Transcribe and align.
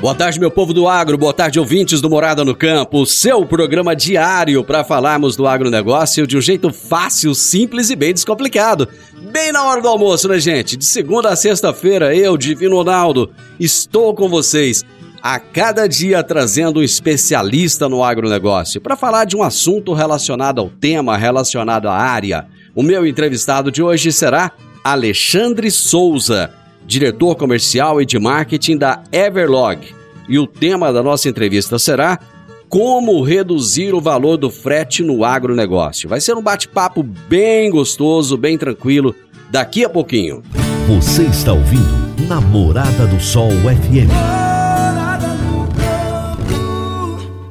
Boa 0.00 0.14
tarde, 0.14 0.38
meu 0.38 0.50
povo 0.50 0.72
do 0.72 0.86
agro, 0.86 1.18
boa 1.18 1.34
tarde, 1.34 1.58
ouvintes 1.58 2.00
do 2.00 2.08
Morada 2.08 2.44
no 2.44 2.54
Campo, 2.54 3.04
seu 3.04 3.44
programa 3.44 3.96
diário 3.96 4.62
para 4.62 4.84
falarmos 4.84 5.34
do 5.34 5.44
agronegócio 5.44 6.24
de 6.24 6.36
um 6.36 6.40
jeito 6.40 6.72
fácil, 6.72 7.34
simples 7.34 7.90
e 7.90 7.96
bem 7.96 8.14
descomplicado. 8.14 8.88
Bem 9.32 9.50
na 9.50 9.64
hora 9.64 9.82
do 9.82 9.88
almoço, 9.88 10.28
né, 10.28 10.38
gente? 10.38 10.76
De 10.76 10.84
segunda 10.84 11.30
a 11.30 11.36
sexta-feira, 11.36 12.14
eu, 12.14 12.36
Divino 12.36 12.76
Ronaldo, 12.76 13.28
estou 13.58 14.14
com 14.14 14.28
vocês 14.28 14.84
a 15.20 15.40
cada 15.40 15.88
dia 15.88 16.22
trazendo 16.22 16.78
um 16.78 16.82
especialista 16.82 17.88
no 17.88 18.04
agronegócio 18.04 18.80
para 18.80 18.94
falar 18.94 19.24
de 19.24 19.36
um 19.36 19.42
assunto 19.42 19.92
relacionado 19.94 20.60
ao 20.60 20.70
tema, 20.70 21.16
relacionado 21.16 21.88
à 21.88 21.94
área. 21.96 22.46
O 22.72 22.84
meu 22.84 23.04
entrevistado 23.04 23.68
de 23.72 23.82
hoje 23.82 24.12
será 24.12 24.52
Alexandre 24.84 25.72
Souza 25.72 26.54
diretor 26.88 27.36
comercial 27.36 28.00
e 28.00 28.06
de 28.06 28.18
marketing 28.18 28.78
da 28.78 29.02
Everlog. 29.12 29.86
E 30.26 30.38
o 30.38 30.46
tema 30.46 30.90
da 30.90 31.02
nossa 31.02 31.28
entrevista 31.28 31.78
será 31.78 32.18
como 32.66 33.22
reduzir 33.22 33.94
o 33.94 34.00
valor 34.00 34.38
do 34.38 34.50
frete 34.50 35.02
no 35.02 35.22
agronegócio. 35.22 36.08
Vai 36.08 36.20
ser 36.20 36.34
um 36.34 36.42
bate-papo 36.42 37.02
bem 37.02 37.70
gostoso, 37.70 38.36
bem 38.38 38.56
tranquilo, 38.56 39.14
daqui 39.50 39.84
a 39.84 39.88
pouquinho. 39.88 40.42
Você 40.88 41.24
está 41.24 41.52
ouvindo 41.52 42.26
Namorada 42.26 43.06
do 43.06 43.20
Sol 43.20 43.50
FM. 43.50 44.47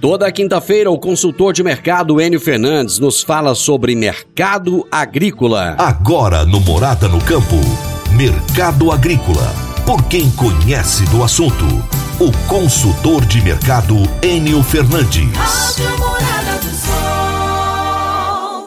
Toda 0.00 0.30
quinta-feira, 0.30 0.88
o 0.88 0.96
consultor 0.96 1.52
de 1.52 1.64
mercado 1.64 2.20
Enio 2.20 2.38
Fernandes 2.38 3.00
nos 3.00 3.20
fala 3.20 3.52
sobre 3.52 3.96
mercado 3.96 4.86
agrícola. 4.92 5.74
Agora 5.76 6.44
no 6.44 6.60
Morada 6.60 7.08
no 7.08 7.18
Campo, 7.18 7.56
Mercado 8.16 8.92
Agrícola. 8.92 9.42
Por 9.84 10.08
quem 10.08 10.30
conhece 10.36 11.04
do 11.10 11.24
assunto, 11.24 11.64
o 12.20 12.30
consultor 12.48 13.26
de 13.26 13.42
mercado 13.42 13.96
Enio 14.22 14.62
Fernandes. 14.62 15.78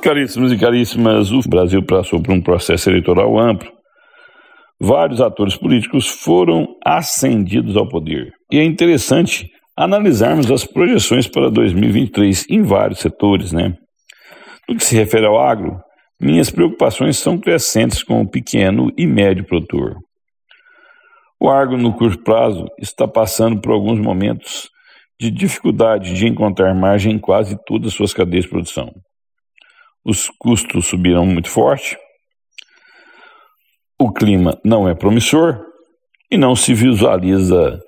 Caríssimos 0.03 0.51
e 0.51 0.57
caríssimas, 0.57 1.31
o 1.31 1.39
Brasil 1.47 1.81
passou 1.81 2.21
por 2.21 2.33
um 2.33 2.41
processo 2.41 2.89
eleitoral 2.89 3.39
amplo. 3.39 3.71
Vários 4.81 5.21
atores 5.21 5.55
políticos 5.55 6.07
foram 6.07 6.67
ascendidos 6.85 7.77
ao 7.77 7.87
poder. 7.87 8.33
E 8.51 8.57
é 8.57 8.65
interessante 8.65 9.49
analisarmos 9.75 10.51
as 10.51 10.65
projeções 10.65 11.27
para 11.27 11.49
2023 11.49 12.45
em 12.49 12.61
vários 12.61 12.99
setores, 12.99 13.51
né? 13.51 13.77
No 14.67 14.75
que 14.75 14.83
se 14.83 14.95
refere 14.95 15.25
ao 15.25 15.39
agro, 15.39 15.79
minhas 16.19 16.49
preocupações 16.49 17.17
são 17.17 17.37
crescentes 17.37 18.03
com 18.03 18.21
o 18.21 18.29
pequeno 18.29 18.91
e 18.97 19.07
médio 19.07 19.45
produtor. 19.45 19.95
O 21.39 21.49
agro, 21.49 21.77
no 21.77 21.97
curto 21.97 22.23
prazo, 22.23 22.65
está 22.79 23.07
passando 23.07 23.59
por 23.59 23.71
alguns 23.71 23.99
momentos 23.99 24.69
de 25.19 25.31
dificuldade 25.31 26.13
de 26.13 26.27
encontrar 26.27 26.73
margem 26.75 27.13
em 27.13 27.19
quase 27.19 27.57
todas 27.65 27.87
as 27.87 27.93
suas 27.93 28.13
cadeias 28.13 28.45
de 28.45 28.51
produção. 28.51 28.91
Os 30.05 30.29
custos 30.39 30.87
subiram 30.87 31.25
muito 31.25 31.49
forte, 31.49 31.97
o 33.99 34.11
clima 34.11 34.59
não 34.65 34.89
é 34.89 34.95
promissor 34.95 35.63
e 36.31 36.35
não 36.35 36.55
se 36.55 36.73
visualiza 36.73 37.79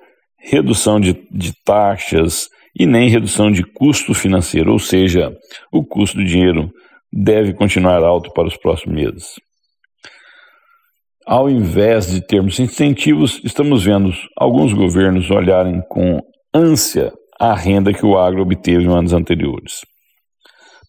redução 0.44 1.00
de, 1.00 1.14
de 1.30 1.52
taxas 1.64 2.48
e 2.78 2.86
nem 2.86 3.08
redução 3.08 3.50
de 3.50 3.62
custo 3.62 4.12
financeiro, 4.12 4.72
ou 4.72 4.78
seja, 4.78 5.32
o 5.72 5.84
custo 5.84 6.18
do 6.18 6.24
dinheiro 6.24 6.70
deve 7.12 7.54
continuar 7.54 8.02
alto 8.02 8.32
para 8.32 8.48
os 8.48 8.56
próximos 8.56 8.94
meses. 8.94 9.34
Ao 11.26 11.48
invés 11.48 12.08
de 12.10 12.20
termos 12.20 12.58
incentivos, 12.60 13.40
estamos 13.42 13.84
vendo 13.84 14.12
alguns 14.36 14.74
governos 14.74 15.30
olharem 15.30 15.80
com 15.88 16.20
ânsia 16.52 17.12
a 17.40 17.54
renda 17.54 17.94
que 17.94 18.04
o 18.04 18.18
agro 18.18 18.42
obteve 18.42 18.84
em 18.84 18.92
anos 18.92 19.12
anteriores. 19.12 19.80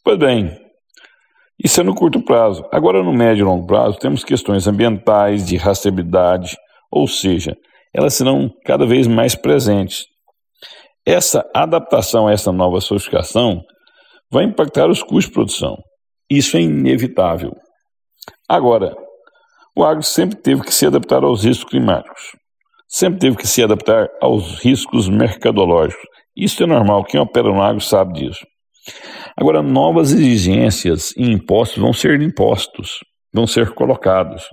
Pois 0.04 0.18
bem, 0.18 0.52
isso 1.64 1.80
é 1.80 1.84
no 1.84 1.96
curto 1.96 2.22
prazo. 2.22 2.68
Agora, 2.72 3.02
no 3.02 3.14
médio 3.14 3.44
e 3.44 3.46
longo 3.46 3.66
prazo, 3.66 3.98
temos 3.98 4.24
questões 4.24 4.68
ambientais, 4.68 5.48
de 5.48 5.56
rastreabilidade, 5.56 6.58
ou 6.92 7.08
seja, 7.08 7.56
elas 7.96 8.14
serão 8.14 8.50
cada 8.66 8.86
vez 8.86 9.08
mais 9.08 9.36
presentes. 9.36 10.06
Essa 11.06 11.50
adaptação 11.56 12.28
a 12.28 12.34
essa 12.34 12.52
nova 12.52 12.82
sofisticação 12.82 13.62
vai 14.30 14.44
impactar 14.44 14.90
os 14.90 15.02
custos 15.02 15.26
de 15.26 15.32
produção. 15.32 15.78
Isso 16.30 16.58
é 16.58 16.62
inevitável. 16.62 17.54
Agora, 18.50 18.94
o 19.78 19.84
agro 19.84 20.04
sempre 20.04 20.36
teve 20.36 20.62
que 20.62 20.74
se 20.74 20.86
adaptar 20.86 21.24
aos 21.24 21.46
riscos 21.46 21.70
climáticos, 21.70 22.32
sempre 22.88 23.20
teve 23.20 23.38
que 23.38 23.48
se 23.48 23.64
adaptar 23.64 24.10
aos 24.22 24.60
riscos 24.60 25.08
mercadológicos. 25.08 26.04
Isso 26.36 26.64
é 26.64 26.66
normal, 26.66 27.06
quem 27.06 27.20
opera 27.20 27.48
no 27.48 27.62
agro 27.62 27.80
sabe 27.80 28.14
disso. 28.14 28.46
Agora, 29.38 29.62
novas 29.62 30.12
exigências 30.12 31.14
e 31.16 31.32
impostos 31.32 31.78
vão 31.78 31.94
ser 31.94 32.22
impostos, 32.22 33.00
vão 33.34 33.48
ser 33.48 33.74
colocados. 33.74 34.44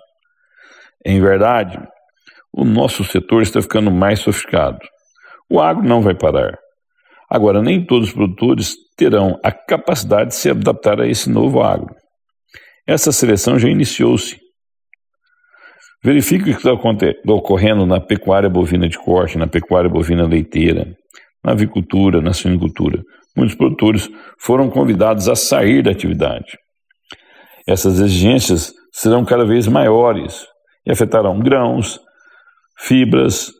Em 1.04 1.20
verdade, 1.20 1.78
o 2.52 2.64
nosso 2.64 3.02
setor 3.04 3.42
está 3.42 3.62
ficando 3.62 3.90
mais 3.90 4.20
sofisticado. 4.20 4.78
O 5.50 5.60
agro 5.60 5.86
não 5.86 6.02
vai 6.02 6.14
parar. 6.14 6.58
Agora, 7.30 7.62
nem 7.62 7.84
todos 7.84 8.08
os 8.08 8.14
produtores 8.14 8.76
terão 8.96 9.38
a 9.42 9.50
capacidade 9.50 10.30
de 10.30 10.34
se 10.34 10.50
adaptar 10.50 11.00
a 11.00 11.08
esse 11.08 11.30
novo 11.30 11.62
agro. 11.62 11.94
Essa 12.86 13.10
seleção 13.10 13.58
já 13.58 13.68
iniciou-se. 13.68 14.38
Verifique 16.04 16.50
o 16.50 16.56
que 16.56 16.68
está 16.68 16.72
ocorrendo 16.72 17.86
na 17.86 18.00
pecuária 18.00 18.50
bovina 18.50 18.88
de 18.88 18.98
corte, 18.98 19.38
na 19.38 19.46
pecuária 19.46 19.88
bovina 19.88 20.26
leiteira, 20.26 20.94
na 21.44 21.52
avicultura, 21.52 22.20
na 22.20 22.32
suinicultura. 22.32 23.02
Muitos 23.36 23.54
produtores 23.54 24.10
foram 24.38 24.68
convidados 24.68 25.28
a 25.28 25.34
sair 25.36 25.82
da 25.82 25.92
atividade. 25.92 26.58
Essas 27.66 28.00
exigências 28.00 28.72
serão 28.92 29.24
cada 29.24 29.44
vez 29.44 29.66
maiores 29.68 30.44
e 30.84 30.90
afetarão 30.90 31.38
grãos, 31.38 32.00
fibras, 32.82 33.50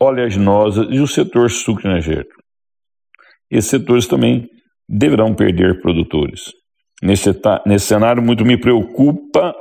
oleaginosas 0.00 0.86
e 0.90 1.00
o 1.00 1.06
setor 1.06 1.50
sucroenergético. 1.50 2.42
Esses 3.50 3.70
setores 3.70 4.06
também 4.06 4.46
deverão 4.88 5.34
perder 5.34 5.80
produtores. 5.80 6.52
Nesse, 7.02 7.30
nesse 7.66 7.86
cenário, 7.86 8.22
muito 8.22 8.44
me 8.44 8.58
preocupa 8.58 9.54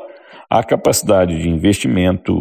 a 0.49 0.63
capacidade 0.63 1.37
de 1.37 1.49
investimento 1.49 2.33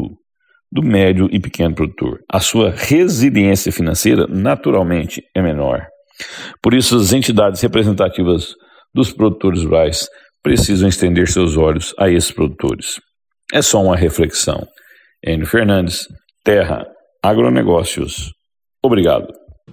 do 0.71 0.83
médio 0.83 1.29
e 1.31 1.39
pequeno 1.39 1.75
produtor. 1.75 2.21
A 2.31 2.41
sua 2.41 2.71
resiliência 2.71 3.71
financeira, 3.71 4.27
naturalmente, 4.27 5.23
é 5.35 5.43
menor. 5.43 5.87
Por 6.63 6.73
isso, 6.73 6.97
as 6.97 7.13
entidades 7.13 7.61
representativas 7.61 8.55
dos 8.95 9.13
produtores 9.13 9.65
rurais 9.65 10.09
precisam 10.43 10.89
estender 10.89 11.29
seus 11.29 11.57
olhos 11.57 11.95
a 11.99 12.09
esses 12.11 12.31
produtores. 12.31 13.01
É 13.53 13.61
só 13.61 13.83
uma 13.83 13.97
reflexão. 13.97 14.67
Enio 15.25 15.47
Fernandes, 15.47 16.07
Terra, 16.45 16.87
Agronegócios. 17.23 18.33
Obrigado. 18.85 19.29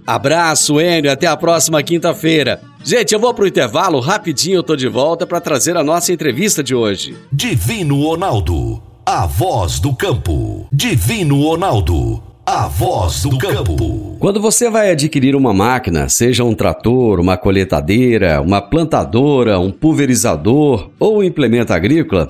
Abraço, 0.06 0.80
Enio. 0.80 1.12
Até 1.12 1.26
a 1.26 1.36
próxima 1.36 1.82
quinta-feira. 1.82 2.62
Gente, 2.84 3.14
eu 3.14 3.20
vou 3.20 3.34
pro 3.34 3.48
intervalo 3.48 4.00
rapidinho, 4.00 4.58
eu 4.58 4.64
tô 4.64 4.76
de 4.76 4.88
volta 4.88 5.26
para 5.26 5.42
trazer 5.42 5.76
a 5.76 5.84
nossa 5.84 6.14
entrevista 6.14 6.64
de 6.64 6.76
hoje. 6.76 7.18
Divino 7.32 8.04
Ronaldo, 8.04 8.82
a 9.04 9.26
voz 9.26 9.80
do 9.80 9.96
campo. 9.96 10.68
Divino 10.72 11.42
Ronaldo, 11.42 12.22
a 12.46 12.68
voz 12.68 13.24
do 13.24 13.36
campo. 13.40 14.18
Quando 14.20 14.40
você 14.40 14.70
vai 14.70 14.92
adquirir 14.92 15.36
uma 15.36 15.54
máquina, 15.54 16.08
seja 16.08 16.44
um 16.44 16.54
trator, 16.54 17.20
uma 17.20 17.36
coletadeira, 17.36 18.42
uma 18.42 18.62
plantadora, 18.62 19.60
um 19.60 19.72
pulverizador 19.72 20.92
ou 21.00 21.18
um 21.18 21.24
implemento 21.24 21.74
agrícola, 21.74 22.30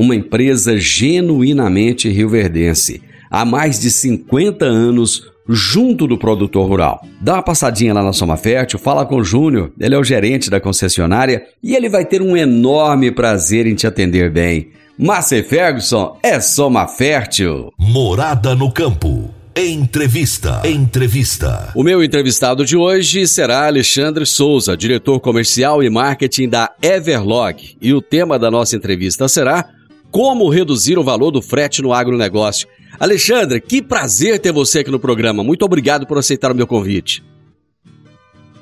uma 0.00 0.16
empresa 0.16 0.78
genuinamente 0.78 2.08
rioverdense, 2.08 3.02
há 3.30 3.44
mais 3.44 3.78
de 3.78 3.90
50 3.90 4.64
anos 4.64 5.30
junto 5.46 6.06
do 6.06 6.16
produtor 6.16 6.66
rural. 6.66 7.06
Dá 7.20 7.34
uma 7.34 7.42
passadinha 7.42 7.92
lá 7.92 8.02
na 8.02 8.14
Soma 8.14 8.38
Fértil, 8.38 8.78
fala 8.78 9.04
com 9.04 9.16
o 9.16 9.24
Júnior, 9.24 9.70
ele 9.78 9.94
é 9.94 9.98
o 9.98 10.04
gerente 10.04 10.48
da 10.48 10.58
concessionária 10.58 11.42
e 11.62 11.76
ele 11.76 11.90
vai 11.90 12.06
ter 12.06 12.22
um 12.22 12.34
enorme 12.34 13.10
prazer 13.10 13.66
em 13.66 13.74
te 13.74 13.86
atender 13.86 14.30
bem. 14.30 14.70
Márcia 14.98 15.44
Ferguson 15.44 16.16
é 16.22 16.40
Soma 16.40 16.88
Fértil. 16.88 17.70
Morada 17.78 18.54
no 18.54 18.72
campo. 18.72 19.34
Entrevista. 19.54 20.62
Entrevista. 20.64 21.72
O 21.74 21.82
meu 21.82 22.02
entrevistado 22.02 22.64
de 22.64 22.74
hoje 22.74 23.26
será 23.26 23.66
Alexandre 23.66 24.24
Souza, 24.24 24.74
diretor 24.74 25.20
comercial 25.20 25.82
e 25.82 25.90
marketing 25.90 26.48
da 26.48 26.70
Everlog. 26.80 27.76
E 27.82 27.92
o 27.92 28.00
tema 28.00 28.38
da 28.38 28.50
nossa 28.50 28.76
entrevista 28.76 29.28
será 29.28 29.68
Como 30.10 30.48
reduzir 30.48 30.98
o 30.98 31.04
valor 31.04 31.30
do 31.30 31.40
frete 31.40 31.82
no 31.82 31.92
agronegócio. 31.92 32.68
Alexandre, 32.98 33.60
que 33.60 33.80
prazer 33.80 34.38
ter 34.38 34.52
você 34.52 34.80
aqui 34.80 34.90
no 34.90 34.98
programa. 34.98 35.44
Muito 35.44 35.64
obrigado 35.64 36.06
por 36.06 36.18
aceitar 36.18 36.52
o 36.52 36.54
meu 36.54 36.66
convite. 36.66 37.22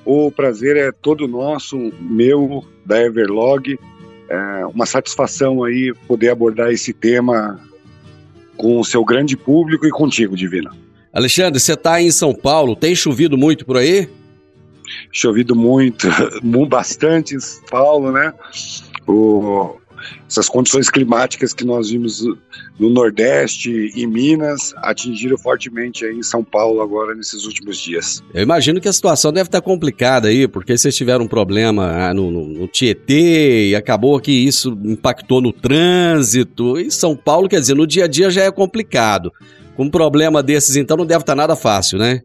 O 0.05 0.31
prazer 0.31 0.77
é 0.77 0.93
todo 0.93 1.29
nosso, 1.29 1.77
meu, 2.01 2.65
da 2.85 3.01
Everlog. 3.01 3.79
É 4.29 4.67
uma 4.67 4.87
satisfação 4.87 5.65
aí 5.65 5.93
poder 6.07 6.31
abordar 6.31 6.71
esse 6.71 6.93
tema 6.93 7.61
com 8.57 8.81
o 8.81 8.85
seu 8.85 9.05
grande 9.05 9.37
público 9.37 9.87
e 9.87 9.91
contigo, 9.91 10.37
Divina. 10.37 10.71
Alexandre, 11.13 11.59
você 11.59 11.73
está 11.73 12.01
em 12.01 12.11
São 12.11 12.35
Paulo, 12.35 12.77
tem 12.77 12.95
chovido 12.95 13.39
muito 13.39 13.65
por 13.65 13.77
aí? 13.77 14.09
Chovido 15.11 15.55
muito, 15.55 16.09
bastante 16.69 17.35
em 17.35 17.41
São 17.41 17.63
Paulo, 17.65 18.13
né? 18.13 18.33
O, 19.07 19.77
essas 20.29 20.49
condições 20.49 20.91
climáticas 20.91 21.53
que 21.53 21.65
nós 21.65 21.91
vimos 21.91 22.25
no 22.79 22.91
Nordeste 22.91 23.93
e 23.95 24.07
Minas 24.07 24.75
atingiram 24.79 25.37
fortemente 25.37 26.05
aí 26.05 26.17
em 26.17 26.23
São 26.23 26.45
Paulo 26.45 26.81
agora 26.81 27.15
nesses 27.15 27.45
últimos 27.45 27.79
dias. 27.79 28.23
Eu 28.33 28.43
imagino 28.43 28.81
que 28.81 28.89
a 28.89 28.93
situação 28.93 29.33
deve 29.33 29.49
estar 29.49 29.61
complicada 29.61 30.29
aí, 30.29 30.47
porque 30.47 30.77
vocês 30.77 30.95
tiveram 30.95 31.25
um 31.25 31.29
problema 31.29 31.87
ah, 31.87 32.15
no, 32.15 32.31
no, 32.31 32.45
no 32.47 32.69
Tietê 32.69 33.71
e 33.71 33.77
acabou 33.77 34.21
que 34.21 34.33
isso 34.33 34.79
impactou 34.85 35.41
no 35.41 35.53
trânsito. 35.53 36.79
Em 36.79 36.91
São 36.91 37.17
Paulo, 37.17 37.49
quer 37.49 37.61
dizer, 37.61 37.75
no 37.75 37.87
dia 37.87 38.05
a 38.05 38.09
dia 38.09 38.31
já 38.31 38.45
é 38.45 38.51
complicado. 38.51 39.33
Com 39.77 39.85
um 39.85 39.91
problema 39.91 40.43
desses, 40.43 40.77
então, 40.77 40.97
não 40.97 41.07
deve 41.07 41.23
estar 41.23 41.37
nada 41.37 41.55
fácil, 41.55 41.99
né? 41.99 42.23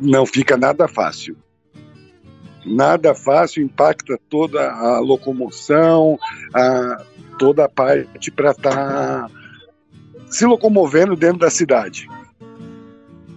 Não 0.00 0.24
fica 0.24 0.56
nada 0.56 0.88
fácil 0.88 1.36
nada 2.68 3.14
fácil, 3.14 3.62
impacta 3.62 4.18
toda 4.28 4.70
a 4.70 5.00
locomoção, 5.00 6.18
a, 6.54 7.02
toda 7.38 7.64
a 7.64 7.68
parte 7.68 8.30
para 8.30 8.50
estar 8.50 8.70
tá 8.70 9.30
se 10.30 10.44
locomovendo 10.44 11.16
dentro 11.16 11.38
da 11.38 11.50
cidade. 11.50 12.08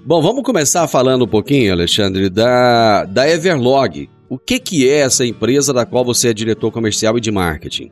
Bom, 0.06 0.22
vamos 0.22 0.44
começar 0.44 0.88
falando 0.88 1.26
um 1.26 1.28
pouquinho, 1.28 1.72
Alexandre, 1.72 2.30
da, 2.30 3.06
da 3.06 3.30
Everlog. 3.30 4.10
O 4.28 4.38
que, 4.38 4.60
que 4.60 4.90
é 4.90 5.00
essa 5.00 5.26
empresa 5.26 5.74
da 5.74 5.86
qual 5.86 6.04
você 6.04 6.30
é 6.30 6.34
diretor 6.34 6.72
comercial 6.72 7.18
e 7.18 7.22
de 7.22 7.32
marketing? 7.32 7.92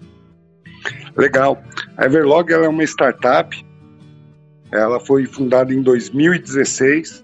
Legal. 1.15 1.61
A 1.97 2.05
Everlog 2.05 2.51
é 2.51 2.67
uma 2.67 2.83
startup. 2.83 3.65
Ela 4.71 4.99
foi 4.99 5.25
fundada 5.25 5.73
em 5.73 5.81
2016 5.81 7.23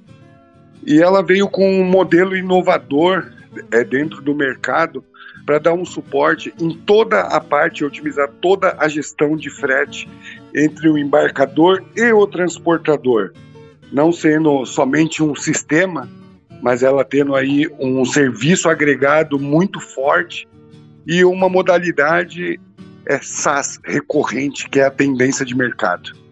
e 0.85 1.01
ela 1.01 1.23
veio 1.23 1.47
com 1.47 1.81
um 1.81 1.83
modelo 1.83 2.35
inovador 2.35 3.31
é, 3.71 3.83
dentro 3.83 4.21
do 4.21 4.33
mercado 4.33 5.03
para 5.45 5.59
dar 5.59 5.73
um 5.73 5.85
suporte 5.85 6.53
em 6.59 6.75
toda 6.75 7.21
a 7.21 7.39
parte, 7.39 7.85
otimizar 7.85 8.29
toda 8.41 8.75
a 8.79 8.87
gestão 8.87 9.35
de 9.35 9.49
frete 9.49 10.09
entre 10.53 10.89
o 10.89 10.97
embarcador 10.97 11.83
e 11.95 12.11
o 12.11 12.25
transportador, 12.25 13.31
não 13.91 14.11
sendo 14.11 14.65
somente 14.65 15.21
um 15.21 15.35
sistema, 15.35 16.09
mas 16.61 16.81
ela 16.81 17.05
tendo 17.05 17.35
aí 17.35 17.67
um 17.79 18.03
serviço 18.05 18.69
agregado 18.69 19.37
muito 19.37 19.79
forte 19.79 20.47
e 21.05 21.23
uma 21.23 21.47
modalidade 21.47 22.59
é 23.07 23.19
SaaS 23.21 23.79
recorrente, 23.85 24.67
que 24.67 24.79
é 24.79 24.85
a 24.85 24.91
tendência 24.91 25.45
de 25.45 25.55
mercado. 25.55 26.24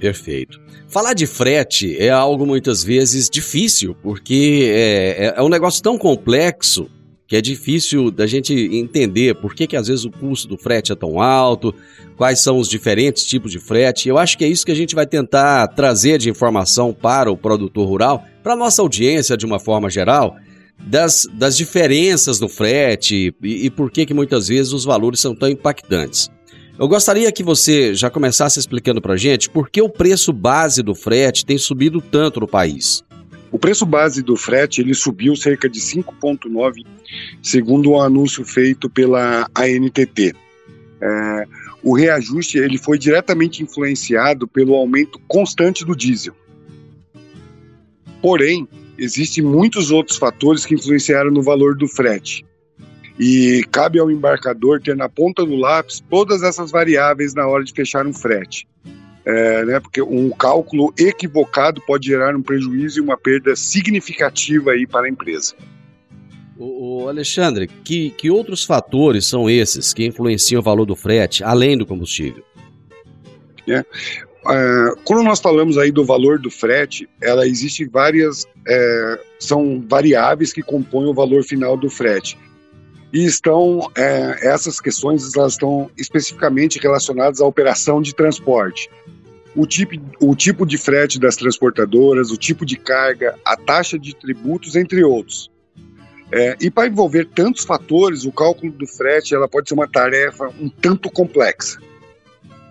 Perfeito. 0.00 0.58
Falar 0.88 1.12
de 1.12 1.26
frete 1.26 1.96
é 1.98 2.10
algo 2.10 2.46
muitas 2.46 2.82
vezes 2.82 3.28
difícil, 3.28 3.94
porque 4.02 4.62
é, 4.72 5.26
é, 5.26 5.34
é 5.36 5.42
um 5.42 5.48
negócio 5.48 5.82
tão 5.82 5.98
complexo 5.98 6.90
que 7.28 7.36
é 7.36 7.40
difícil 7.40 8.10
da 8.10 8.26
gente 8.26 8.52
entender 8.52 9.36
por 9.36 9.54
que, 9.54 9.64
que 9.68 9.76
às 9.76 9.86
vezes 9.86 10.04
o 10.04 10.10
custo 10.10 10.48
do 10.48 10.58
frete 10.58 10.90
é 10.90 10.96
tão 10.96 11.22
alto, 11.22 11.72
quais 12.16 12.40
são 12.40 12.58
os 12.58 12.68
diferentes 12.68 13.24
tipos 13.24 13.52
de 13.52 13.60
frete. 13.60 14.08
Eu 14.08 14.18
acho 14.18 14.36
que 14.36 14.44
é 14.44 14.48
isso 14.48 14.66
que 14.66 14.72
a 14.72 14.74
gente 14.74 14.96
vai 14.96 15.06
tentar 15.06 15.68
trazer 15.68 16.18
de 16.18 16.28
informação 16.28 16.92
para 16.92 17.30
o 17.30 17.36
produtor 17.36 17.86
rural, 17.86 18.24
para 18.42 18.54
a 18.54 18.56
nossa 18.56 18.82
audiência 18.82 19.36
de 19.36 19.46
uma 19.46 19.60
forma 19.60 19.88
geral, 19.88 20.34
das, 20.76 21.28
das 21.34 21.56
diferenças 21.56 22.40
no 22.40 22.48
frete 22.48 23.32
e, 23.40 23.66
e 23.66 23.70
por 23.70 23.92
que, 23.92 24.06
que 24.06 24.14
muitas 24.14 24.48
vezes 24.48 24.72
os 24.72 24.84
valores 24.84 25.20
são 25.20 25.32
tão 25.32 25.48
impactantes. 25.48 26.28
Eu 26.80 26.88
gostaria 26.88 27.30
que 27.30 27.42
você 27.42 27.94
já 27.94 28.08
começasse 28.08 28.58
explicando 28.58 29.02
para 29.02 29.14
gente 29.14 29.50
por 29.50 29.68
que 29.68 29.82
o 29.82 29.88
preço 29.90 30.32
base 30.32 30.82
do 30.82 30.94
frete 30.94 31.44
tem 31.44 31.58
subido 31.58 32.00
tanto 32.00 32.40
no 32.40 32.48
país. 32.48 33.04
O 33.52 33.58
preço 33.58 33.84
base 33.84 34.22
do 34.22 34.34
frete 34.34 34.80
ele 34.80 34.94
subiu 34.94 35.36
cerca 35.36 35.68
de 35.68 35.78
5,9, 35.78 36.86
segundo 37.42 37.90
o 37.90 37.96
um 37.96 38.00
anúncio 38.00 38.46
feito 38.46 38.88
pela 38.88 39.46
ANTT. 39.54 40.32
É, 41.02 41.44
o 41.82 41.94
reajuste 41.94 42.56
ele 42.56 42.78
foi 42.78 42.98
diretamente 42.98 43.62
influenciado 43.62 44.48
pelo 44.48 44.74
aumento 44.74 45.20
constante 45.28 45.84
do 45.84 45.94
diesel. 45.94 46.34
Porém, 48.22 48.66
existem 48.96 49.44
muitos 49.44 49.90
outros 49.90 50.16
fatores 50.16 50.64
que 50.64 50.76
influenciaram 50.76 51.30
no 51.30 51.42
valor 51.42 51.76
do 51.76 51.86
frete. 51.86 52.42
E 53.22 53.62
cabe 53.70 53.98
ao 53.98 54.10
embarcador 54.10 54.80
ter 54.80 54.96
na 54.96 55.06
ponta 55.06 55.44
do 55.44 55.54
lápis 55.54 56.02
todas 56.08 56.42
essas 56.42 56.70
variáveis 56.70 57.34
na 57.34 57.46
hora 57.46 57.62
de 57.62 57.70
fechar 57.70 58.06
um 58.06 58.14
frete. 58.14 58.66
É, 59.26 59.64
né, 59.66 59.78
porque 59.78 60.00
um 60.00 60.30
cálculo 60.30 60.94
equivocado 60.98 61.82
pode 61.82 62.06
gerar 62.06 62.34
um 62.34 62.40
prejuízo 62.40 62.98
e 62.98 63.02
uma 63.02 63.18
perda 63.18 63.54
significativa 63.54 64.70
aí 64.70 64.86
para 64.86 65.06
a 65.06 65.10
empresa. 65.10 65.54
O, 66.58 67.06
Alexandre, 67.08 67.66
que, 67.66 68.08
que 68.10 68.30
outros 68.30 68.64
fatores 68.64 69.26
são 69.26 69.50
esses 69.50 69.92
que 69.92 70.06
influenciam 70.06 70.60
o 70.60 70.64
valor 70.64 70.86
do 70.86 70.96
frete, 70.96 71.44
além 71.44 71.76
do 71.76 71.84
combustível? 71.84 72.42
É, 73.68 73.78
é, 73.78 73.84
quando 75.04 75.22
nós 75.22 75.40
falamos 75.40 75.76
aí 75.76 75.92
do 75.92 76.06
valor 76.06 76.38
do 76.38 76.50
frete, 76.50 77.06
ela 77.20 77.46
existe 77.46 77.84
várias, 77.84 78.46
é, 78.66 79.20
são 79.38 79.84
variáveis 79.86 80.54
que 80.54 80.62
compõem 80.62 81.06
o 81.06 81.14
valor 81.14 81.44
final 81.44 81.76
do 81.76 81.90
frete 81.90 82.38
e 83.12 83.24
estão 83.24 83.90
é, 83.96 84.48
essas 84.48 84.80
questões 84.80 85.34
elas 85.36 85.52
estão 85.52 85.90
especificamente 85.96 86.78
relacionadas 86.78 87.40
à 87.40 87.46
operação 87.46 88.00
de 88.00 88.14
transporte. 88.14 88.90
O 89.54 89.66
tipo, 89.66 89.96
o 90.20 90.36
tipo 90.36 90.64
de 90.64 90.78
frete 90.78 91.18
das 91.18 91.34
transportadoras, 91.34 92.30
o 92.30 92.36
tipo 92.36 92.64
de 92.64 92.76
carga, 92.76 93.36
a 93.44 93.56
taxa 93.56 93.98
de 93.98 94.14
tributos, 94.14 94.76
entre 94.76 95.02
outros. 95.02 95.50
É, 96.32 96.56
e 96.60 96.70
para 96.70 96.86
envolver 96.86 97.26
tantos 97.26 97.64
fatores, 97.64 98.24
o 98.24 98.30
cálculo 98.30 98.72
do 98.72 98.86
frete 98.86 99.34
ela 99.34 99.48
pode 99.48 99.68
ser 99.68 99.74
uma 99.74 99.88
tarefa 99.88 100.48
um 100.60 100.68
tanto 100.68 101.10
complexa. 101.10 101.80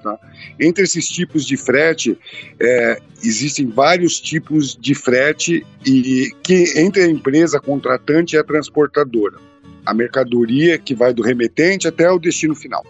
Tá? 0.02 0.18
Entre 0.58 0.86
esses 0.86 1.06
tipos 1.10 1.46
de 1.46 1.58
frete, 1.58 2.18
é, 2.58 3.02
existem 3.22 3.68
vários 3.68 4.20
tipos 4.22 4.78
de 4.78 4.96
frete 4.96 5.66
e 5.86 6.34
que 6.42 6.80
entre 6.80 7.04
a 7.04 7.08
empresa 7.10 7.60
contratante 7.60 8.38
e 8.38 8.40
a 8.40 8.44
transportadora. 8.44 9.49
A 9.90 9.94
mercadoria 9.94 10.78
que 10.78 10.94
vai 10.94 11.14
do 11.14 11.24
remetente 11.24 11.88
até 11.88 12.10
o 12.12 12.20
destino 12.20 12.54
final. 12.54 12.86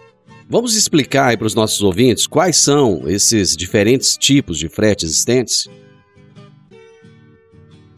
Vamos 0.50 0.76
explicar 0.76 1.28
aí 1.28 1.36
para 1.36 1.46
os 1.46 1.54
nossos 1.54 1.80
ouvintes 1.80 2.26
quais 2.26 2.58
são 2.58 3.04
esses 3.06 3.56
diferentes 3.56 4.18
tipos 4.18 4.58
de 4.58 4.68
frete 4.68 5.06
existentes? 5.06 5.66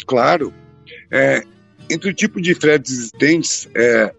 Claro. 0.06 0.54
É, 1.10 1.42
entre 1.90 2.10
o 2.10 2.14
tipo 2.14 2.40
de 2.40 2.54
fretes 2.54 2.92
existentes, 2.92 3.68
é, 3.74 4.14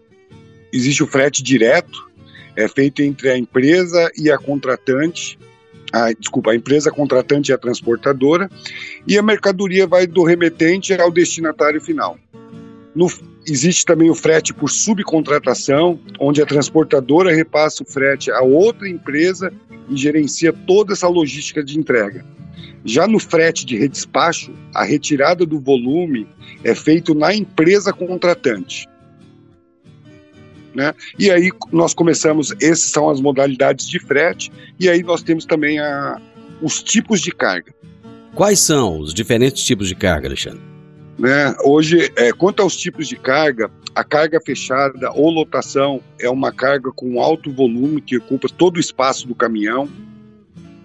existe 0.72 1.02
o 1.02 1.06
frete 1.06 1.42
direto, 1.42 2.10
é 2.54 2.68
feito 2.68 3.00
entre 3.00 3.30
a 3.30 3.38
empresa 3.38 4.10
e 4.18 4.30
a 4.30 4.36
contratante, 4.36 5.38
a, 5.92 6.12
desculpa, 6.12 6.50
a 6.50 6.54
empresa 6.54 6.90
contratante 6.90 7.50
e 7.50 7.54
a 7.54 7.58
transportadora, 7.58 8.50
e 9.06 9.16
a 9.16 9.22
mercadoria 9.22 9.86
vai 9.86 10.06
do 10.06 10.24
remetente 10.24 10.92
ao 10.92 11.10
destinatário 11.10 11.80
final. 11.80 12.18
No, 12.94 13.08
existe 13.46 13.84
também 13.84 14.10
o 14.10 14.14
frete 14.14 14.52
por 14.52 14.70
subcontratação, 14.70 15.98
onde 16.18 16.42
a 16.42 16.46
transportadora 16.46 17.34
repassa 17.34 17.82
o 17.82 17.86
frete 17.86 18.30
a 18.30 18.40
outra 18.40 18.88
empresa 18.88 19.52
e 19.88 19.96
gerencia 19.96 20.52
toda 20.52 20.92
essa 20.92 21.08
logística 21.08 21.62
de 21.62 21.78
entrega. 21.78 22.24
Já 22.84 23.06
no 23.06 23.18
frete 23.18 23.64
de 23.64 23.78
redespacho, 23.78 24.52
a 24.74 24.84
retirada 24.84 25.46
do 25.46 25.58
volume 25.58 26.26
é 26.62 26.74
feito 26.74 27.14
na 27.14 27.34
empresa 27.34 27.92
contratante. 27.92 28.86
Né? 30.74 30.92
E 31.18 31.30
aí 31.30 31.50
nós 31.72 31.94
começamos, 31.94 32.52
essas 32.60 32.90
são 32.90 33.08
as 33.08 33.20
modalidades 33.20 33.88
de 33.88 33.98
frete, 33.98 34.50
e 34.78 34.88
aí 34.88 35.02
nós 35.02 35.22
temos 35.22 35.44
também 35.44 35.78
a, 35.78 36.20
os 36.60 36.82
tipos 36.82 37.20
de 37.20 37.30
carga. 37.30 37.72
Quais 38.34 38.58
são 38.58 38.98
os 38.98 39.14
diferentes 39.14 39.62
tipos 39.62 39.88
de 39.88 39.94
carga, 39.94 40.26
Alexandre? 40.26 40.73
Né? 41.18 41.54
Hoje, 41.62 42.12
é, 42.16 42.32
quanto 42.32 42.60
aos 42.60 42.76
tipos 42.76 43.08
de 43.08 43.16
carga, 43.16 43.70
a 43.94 44.02
carga 44.02 44.40
fechada 44.40 45.12
ou 45.12 45.30
lotação 45.30 46.00
é 46.20 46.28
uma 46.28 46.52
carga 46.52 46.90
com 46.90 47.20
alto 47.20 47.52
volume 47.52 48.00
que 48.00 48.16
ocupa 48.16 48.48
todo 48.48 48.76
o 48.76 48.80
espaço 48.80 49.26
do 49.28 49.34
caminhão. 49.34 49.88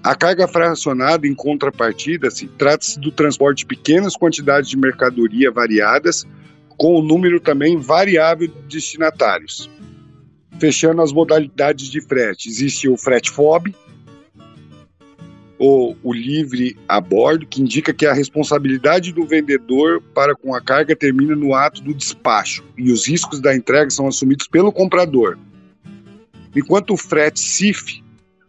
A 0.03 0.15
carga 0.15 0.47
fracionada, 0.47 1.27
em 1.27 1.35
contrapartida, 1.35 2.29
se 2.29 2.47
trata-se 2.47 2.99
do 2.99 3.11
transporte 3.11 3.59
de 3.59 3.65
pequenas 3.65 4.15
quantidades 4.15 4.69
de 4.69 4.77
mercadoria 4.77 5.51
variadas, 5.51 6.25
com 6.77 6.95
o 6.95 7.01
número 7.01 7.39
também 7.39 7.77
variável 7.77 8.47
de 8.47 8.77
destinatários 8.77 9.69
fechando 10.59 11.01
as 11.01 11.11
modalidades 11.11 11.87
de 11.87 12.01
frete. 12.01 12.49
Existe 12.49 12.87
o 12.87 12.97
frete 12.97 13.31
FOB, 13.31 13.73
ou 15.59 15.97
o 16.01 16.13
livre 16.13 16.77
a 16.87 17.01
bordo, 17.01 17.45
que 17.45 17.61
indica 17.61 17.93
que 17.93 18.05
a 18.05 18.13
responsabilidade 18.13 19.11
do 19.11 19.27
vendedor 19.27 20.01
para 20.15 20.33
com 20.33 20.55
a 20.55 20.61
carga 20.61 20.95
termina 20.95 21.35
no 21.35 21.53
ato 21.53 21.83
do 21.83 21.93
despacho 21.93 22.63
e 22.77 22.91
os 22.91 23.05
riscos 23.05 23.41
da 23.41 23.53
entrega 23.53 23.89
são 23.89 24.07
assumidos 24.07 24.47
pelo 24.47 24.71
comprador. 24.71 25.37
Enquanto 26.55 26.93
o 26.93 26.97
frete 26.97 27.41
CIF, 27.41 28.01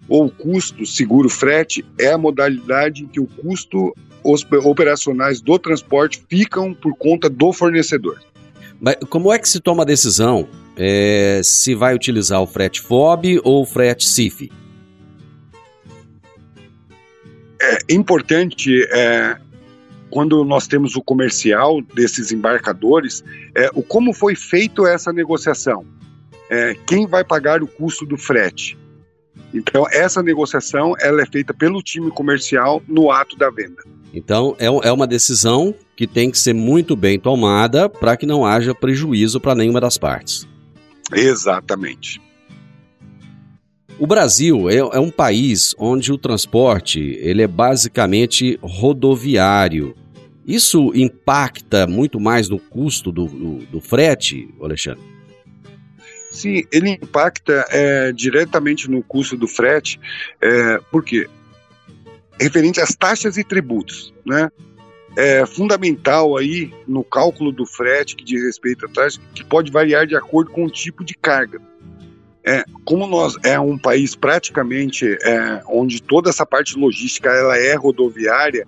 ou 0.08 0.30
custo 0.30 0.86
seguro 0.86 1.28
frete, 1.28 1.84
é 1.98 2.12
a 2.12 2.18
modalidade 2.18 3.04
em 3.04 3.06
que 3.06 3.20
o 3.20 3.26
custo 3.26 3.94
operacionais 4.64 5.40
do 5.40 5.58
transporte 5.58 6.22
ficam 6.28 6.74
por 6.74 6.94
conta 6.96 7.28
do 7.28 7.52
fornecedor. 7.52 8.20
Mas 8.80 8.96
como 9.08 9.32
é 9.32 9.38
que 9.38 9.48
se 9.48 9.60
toma 9.60 9.82
a 9.82 9.86
decisão 9.86 10.48
é, 10.76 11.40
se 11.44 11.74
vai 11.74 11.94
utilizar 11.94 12.40
o 12.40 12.46
frete 12.46 12.80
FOB 12.80 13.40
ou 13.44 13.62
o 13.62 13.66
frete 13.66 14.06
CIF? 14.06 14.50
É 17.60 17.78
importante, 17.90 18.82
é, 18.90 19.36
quando 20.10 20.44
nós 20.44 20.66
temos 20.66 20.96
o 20.96 21.02
comercial 21.02 21.80
desses 21.94 22.32
embarcadores, 22.32 23.22
é, 23.54 23.70
o 23.74 23.82
como 23.82 24.12
foi 24.12 24.34
feito 24.34 24.86
essa 24.86 25.12
negociação. 25.12 25.84
É, 26.48 26.74
quem 26.86 27.06
vai 27.06 27.22
pagar 27.22 27.62
o 27.62 27.66
custo 27.66 28.04
do 28.04 28.16
frete? 28.16 28.76
Então, 29.52 29.86
essa 29.90 30.22
negociação 30.22 30.94
ela 31.00 31.22
é 31.22 31.26
feita 31.26 31.52
pelo 31.52 31.82
time 31.82 32.10
comercial 32.10 32.82
no 32.88 33.10
ato 33.10 33.36
da 33.36 33.50
venda. 33.50 33.82
Então, 34.12 34.56
é, 34.58 34.66
é 34.66 34.92
uma 34.92 35.06
decisão 35.06 35.74
que 35.96 36.06
tem 36.06 36.30
que 36.30 36.38
ser 36.38 36.52
muito 36.52 36.96
bem 36.96 37.18
tomada 37.18 37.88
para 37.88 38.16
que 38.16 38.26
não 38.26 38.44
haja 38.44 38.74
prejuízo 38.74 39.40
para 39.40 39.54
nenhuma 39.54 39.80
das 39.80 39.98
partes. 39.98 40.48
Exatamente. 41.12 42.20
O 44.00 44.06
Brasil 44.06 44.70
é, 44.70 44.78
é, 44.78 44.98
um 44.98 45.10
país 45.10 45.74
onde 45.78 46.10
o 46.10 46.16
transporte 46.16 47.18
ele 47.20 47.42
é 47.42 47.46
basicamente 47.46 48.58
rodoviário. 48.62 49.94
Isso 50.46 50.90
impacta 50.94 51.86
muito 51.86 52.18
mais 52.18 52.48
no 52.48 52.58
custo 52.58 53.12
do, 53.12 53.26
do, 53.26 53.54
do 53.66 53.78
frete, 53.78 54.48
Alexandre? 54.58 55.04
Sim, 56.32 56.64
ele 56.72 56.92
impacta 56.92 57.66
é, 57.68 58.10
diretamente 58.10 58.90
no 58.90 59.02
custo 59.02 59.36
do 59.36 59.46
frete, 59.46 60.00
é, 60.40 60.80
porque 60.90 61.28
referente 62.40 62.80
às 62.80 62.96
taxas 62.96 63.36
e 63.36 63.44
tributos, 63.44 64.14
né? 64.24 64.48
é 65.14 65.44
fundamental 65.44 66.38
aí 66.38 66.72
no 66.86 67.04
cálculo 67.04 67.52
do 67.52 67.66
frete 67.66 68.16
que 68.16 68.24
diz 68.24 68.42
respeito 68.42 68.86
à 68.86 68.88
taxa, 68.88 69.20
que 69.34 69.44
pode 69.44 69.70
variar 69.70 70.06
de 70.06 70.16
acordo 70.16 70.50
com 70.50 70.64
o 70.64 70.70
tipo 70.70 71.04
de 71.04 71.14
carga. 71.14 71.60
É, 72.44 72.64
como 72.84 73.06
nós 73.06 73.36
é 73.44 73.60
um 73.60 73.76
país 73.76 74.16
praticamente 74.16 75.06
é, 75.22 75.62
onde 75.68 76.02
toda 76.02 76.30
essa 76.30 76.46
parte 76.46 76.78
logística 76.78 77.28
ela 77.28 77.56
é 77.56 77.74
rodoviária, 77.74 78.66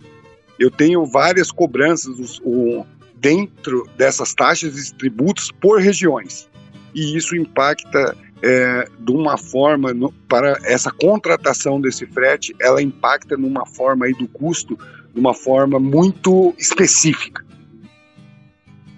eu 0.59 0.71
tenho 0.71 1.07
várias 1.07 1.50
cobranças 1.50 2.38
o, 2.45 2.85
dentro 3.14 3.88
dessas 3.97 4.35
taxas 4.35 4.88
e 4.88 4.95
tributos 4.95 5.50
por 5.50 5.81
regiões. 5.81 6.49
E 6.95 7.17
isso 7.17 7.35
impacta 7.35 8.17
é, 8.43 8.88
de 8.99 9.12
uma 9.12 9.38
forma 9.38 9.95
no, 9.95 10.12
para 10.29 10.59
essa 10.64 10.91
contratação 10.91 11.81
desse 11.81 12.05
frete, 12.07 12.55
ela 12.61 12.83
impacta 12.83 13.37
numa 13.37 13.64
forma 13.64 14.07
aí 14.07 14.12
do 14.12 14.29
custo 14.29 14.76
de 15.14 15.21
uma 15.21 15.33
forma 15.33 15.79
muito 15.79 16.55
específica. 16.59 17.45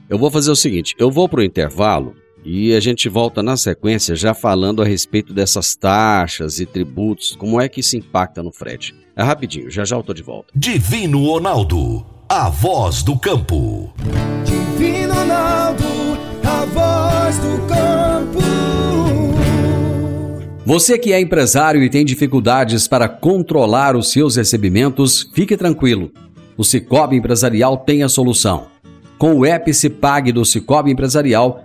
Eu 0.08 0.18
vou 0.18 0.30
fazer 0.30 0.50
o 0.50 0.56
seguinte: 0.56 0.94
eu 0.98 1.10
vou 1.10 1.28
para 1.28 1.40
o 1.40 1.44
intervalo 1.44 2.16
e 2.44 2.74
a 2.74 2.80
gente 2.80 3.08
volta 3.08 3.42
na 3.42 3.56
sequência 3.56 4.14
já 4.14 4.34
falando 4.34 4.82
a 4.82 4.84
respeito 4.84 5.32
dessas 5.32 5.74
taxas 5.74 6.60
e 6.60 6.66
tributos, 6.66 7.34
como 7.36 7.60
é 7.60 7.68
que 7.68 7.80
isso 7.80 7.96
impacta 7.96 8.42
no 8.42 8.52
frete. 8.52 8.94
É 9.16 9.22
rapidinho, 9.22 9.70
já 9.70 9.84
já 9.84 9.96
eu 9.96 10.02
tô 10.02 10.12
de 10.12 10.22
volta. 10.22 10.52
Divino 10.54 11.24
Ronaldo, 11.24 12.04
a 12.28 12.50
voz 12.50 13.02
do 13.02 13.18
campo. 13.18 13.94
Divino 14.44 15.14
Ronaldo, 15.14 15.84
a 16.44 16.64
voz 16.66 17.38
do 17.38 17.66
campo. 17.66 18.44
Você 20.66 20.98
que 20.98 21.12
é 21.12 21.20
empresário 21.20 21.82
e 21.82 21.90
tem 21.90 22.04
dificuldades 22.04 22.88
para 22.88 23.08
controlar 23.08 23.96
os 23.96 24.10
seus 24.10 24.36
recebimentos, 24.36 25.30
fique 25.34 25.56
tranquilo. 25.56 26.10
O 26.56 26.64
Cicobi 26.64 27.16
Empresarial 27.16 27.78
tem 27.78 28.02
a 28.02 28.08
solução. 28.08 28.66
Com 29.18 29.34
o 29.34 29.46
Epicipag 29.46 30.32
do 30.32 30.44
Cicobi 30.44 30.90
Empresarial, 30.90 31.64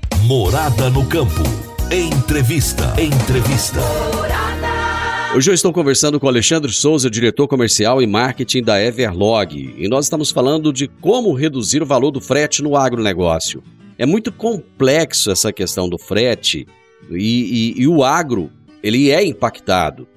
Morada 0.27 0.89
no 0.89 1.03
campo. 1.07 1.41
Entrevista. 1.91 2.93
Entrevista. 3.01 3.79
Hoje 5.35 5.49
eu 5.49 5.53
estou 5.53 5.73
conversando 5.73 6.19
com 6.19 6.27
Alexandre 6.27 6.71
Souza, 6.71 7.09
diretor 7.09 7.47
comercial 7.47 8.01
e 8.01 8.07
marketing 8.07 8.61
da 8.61 8.79
Everlog, 8.79 9.73
e 9.77 9.87
nós 9.87 10.05
estamos 10.05 10.29
falando 10.29 10.71
de 10.71 10.87
como 10.87 11.33
reduzir 11.33 11.81
o 11.81 11.85
valor 11.85 12.11
do 12.11 12.21
frete 12.21 12.61
no 12.61 12.75
agronegócio. 12.75 13.63
É 13.97 14.05
muito 14.05 14.31
complexo 14.31 15.31
essa 15.31 15.51
questão 15.51 15.89
do 15.89 15.97
frete 15.97 16.67
e, 17.09 17.75
e, 17.77 17.81
e 17.81 17.87
o 17.87 18.03
agro 18.03 18.51
ele 18.83 19.09
é 19.09 19.25
impactado 19.25 20.07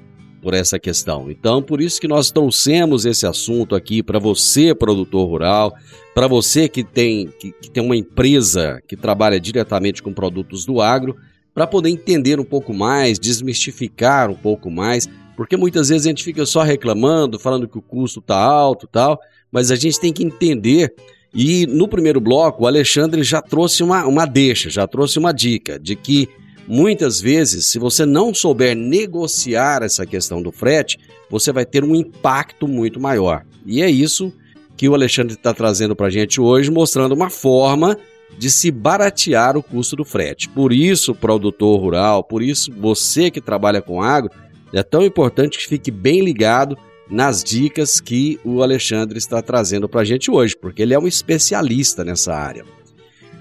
por 0.42 0.52
essa 0.52 0.78
questão. 0.78 1.30
Então, 1.30 1.62
por 1.62 1.80
isso 1.80 1.98
que 1.98 2.06
nós 2.06 2.30
trouxemos 2.30 3.06
esse 3.06 3.26
assunto 3.26 3.74
aqui 3.74 4.02
para 4.02 4.18
você, 4.18 4.74
produtor 4.74 5.26
rural, 5.26 5.74
para 6.14 6.28
você 6.28 6.68
que 6.68 6.84
tem, 6.84 7.28
que, 7.38 7.52
que, 7.52 7.70
tem 7.70 7.82
uma 7.82 7.96
empresa 7.96 8.80
que 8.86 8.96
trabalha 8.96 9.40
diretamente 9.40 10.02
com 10.02 10.12
produtos 10.12 10.64
do 10.64 10.80
agro, 10.80 11.16
para 11.52 11.66
poder 11.66 11.90
entender 11.90 12.38
um 12.38 12.44
pouco 12.44 12.72
mais, 12.72 13.18
desmistificar 13.18 14.28
um 14.28 14.34
pouco 14.34 14.70
mais 14.70 15.08
Porque 15.36 15.56
muitas 15.56 15.88
vezes 15.88 16.06
a 16.06 16.10
gente 16.10 16.24
fica 16.24 16.46
só 16.46 16.62
reclamando, 16.62 17.38
falando 17.38 17.68
que 17.68 17.78
o 17.78 17.82
custo 17.82 18.20
está 18.20 18.36
alto 18.36 18.86
tal, 18.86 19.20
mas 19.50 19.70
a 19.70 19.76
gente 19.76 20.00
tem 20.00 20.12
que 20.12 20.24
entender. 20.24 20.94
E 21.34 21.66
no 21.66 21.88
primeiro 21.88 22.20
bloco, 22.20 22.62
o 22.62 22.66
Alexandre 22.66 23.22
já 23.24 23.42
trouxe 23.42 23.82
uma, 23.82 24.06
uma 24.06 24.26
deixa, 24.26 24.70
já 24.70 24.86
trouxe 24.86 25.18
uma 25.18 25.32
dica 25.32 25.78
de 25.78 25.96
que 25.96 26.28
muitas 26.68 27.20
vezes, 27.20 27.66
se 27.66 27.78
você 27.78 28.06
não 28.06 28.32
souber 28.32 28.76
negociar 28.76 29.82
essa 29.82 30.06
questão 30.06 30.40
do 30.40 30.52
frete, 30.52 30.98
você 31.28 31.52
vai 31.52 31.66
ter 31.66 31.82
um 31.82 31.94
impacto 31.94 32.68
muito 32.68 33.00
maior. 33.00 33.44
E 33.66 33.82
é 33.82 33.90
isso 33.90 34.32
que 34.76 34.88
o 34.88 34.94
Alexandre 34.94 35.34
está 35.34 35.54
trazendo 35.54 35.94
para 35.94 36.06
a 36.06 36.10
gente 36.10 36.40
hoje, 36.40 36.70
mostrando 36.70 37.14
uma 37.14 37.30
forma 37.30 37.96
de 38.36 38.50
se 38.50 38.70
baratear 38.70 39.56
o 39.56 39.62
custo 39.62 39.96
do 39.96 40.04
frete. 40.04 40.48
Por 40.48 40.72
isso, 40.72 41.14
produtor 41.14 41.80
rural, 41.80 42.24
por 42.24 42.42
isso 42.42 42.72
você 42.76 43.30
que 43.30 43.40
trabalha 43.40 43.80
com 43.80 44.02
agro, 44.02 44.30
é 44.72 44.82
tão 44.82 45.04
importante 45.04 45.58
que 45.58 45.68
fique 45.68 45.90
bem 45.90 46.20
ligado 46.20 46.76
nas 47.08 47.44
dicas 47.44 48.00
que 48.00 48.40
o 48.44 48.62
Alexandre 48.62 49.18
está 49.18 49.40
trazendo 49.40 49.88
para 49.88 50.00
a 50.00 50.04
gente 50.04 50.30
hoje, 50.30 50.56
porque 50.56 50.82
ele 50.82 50.94
é 50.94 50.98
um 50.98 51.06
especialista 51.06 52.02
nessa 52.02 52.34
área. 52.34 52.64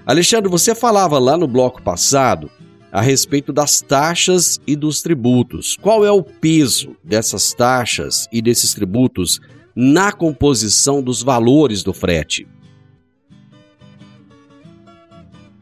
Alexandre, 0.06 0.50
você 0.50 0.74
falava 0.74 1.18
lá 1.18 1.36
no 1.36 1.48
bloco 1.48 1.82
passado 1.82 2.50
a 2.92 3.00
respeito 3.00 3.52
das 3.52 3.80
taxas 3.80 4.60
e 4.66 4.76
dos 4.76 5.02
tributos. 5.02 5.76
Qual 5.80 6.04
é 6.04 6.10
o 6.12 6.22
peso 6.22 6.94
dessas 7.02 7.52
taxas 7.52 8.28
e 8.30 8.40
desses 8.40 8.74
tributos 8.74 9.40
na 9.74 10.12
composição 10.12 11.02
dos 11.02 11.22
valores 11.22 11.82
do 11.82 11.92
frete? 11.92 12.46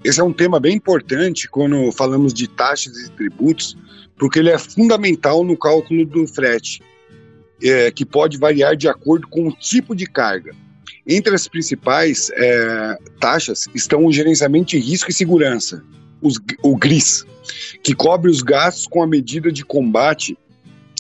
Esse 0.04 0.20
é 0.20 0.24
um 0.24 0.32
tema 0.32 0.58
bem 0.58 0.76
importante 0.76 1.48
quando 1.48 1.92
falamos 1.92 2.34
de 2.34 2.48
taxas 2.48 2.96
e 2.98 3.10
tributos, 3.10 3.76
porque 4.18 4.40
ele 4.40 4.50
é 4.50 4.58
fundamental 4.58 5.44
no 5.44 5.56
cálculo 5.56 6.04
do 6.04 6.26
frete, 6.26 6.82
é, 7.62 7.90
que 7.90 8.04
pode 8.04 8.36
variar 8.36 8.76
de 8.76 8.88
acordo 8.88 9.28
com 9.28 9.46
o 9.46 9.52
tipo 9.52 9.94
de 9.94 10.06
carga. 10.06 10.52
Entre 11.06 11.34
as 11.34 11.46
principais 11.46 12.30
é, 12.34 12.98
taxas 13.20 13.68
estão 13.74 14.04
o 14.04 14.12
gerenciamento 14.12 14.70
de 14.70 14.78
risco 14.78 15.10
e 15.10 15.14
segurança, 15.14 15.84
os, 16.20 16.38
o 16.62 16.76
GRIS, 16.76 17.24
que 17.82 17.94
cobre 17.94 18.30
os 18.30 18.42
gastos 18.42 18.86
com 18.86 19.02
a 19.02 19.06
medida 19.06 19.50
de 19.52 19.64
combate 19.64 20.36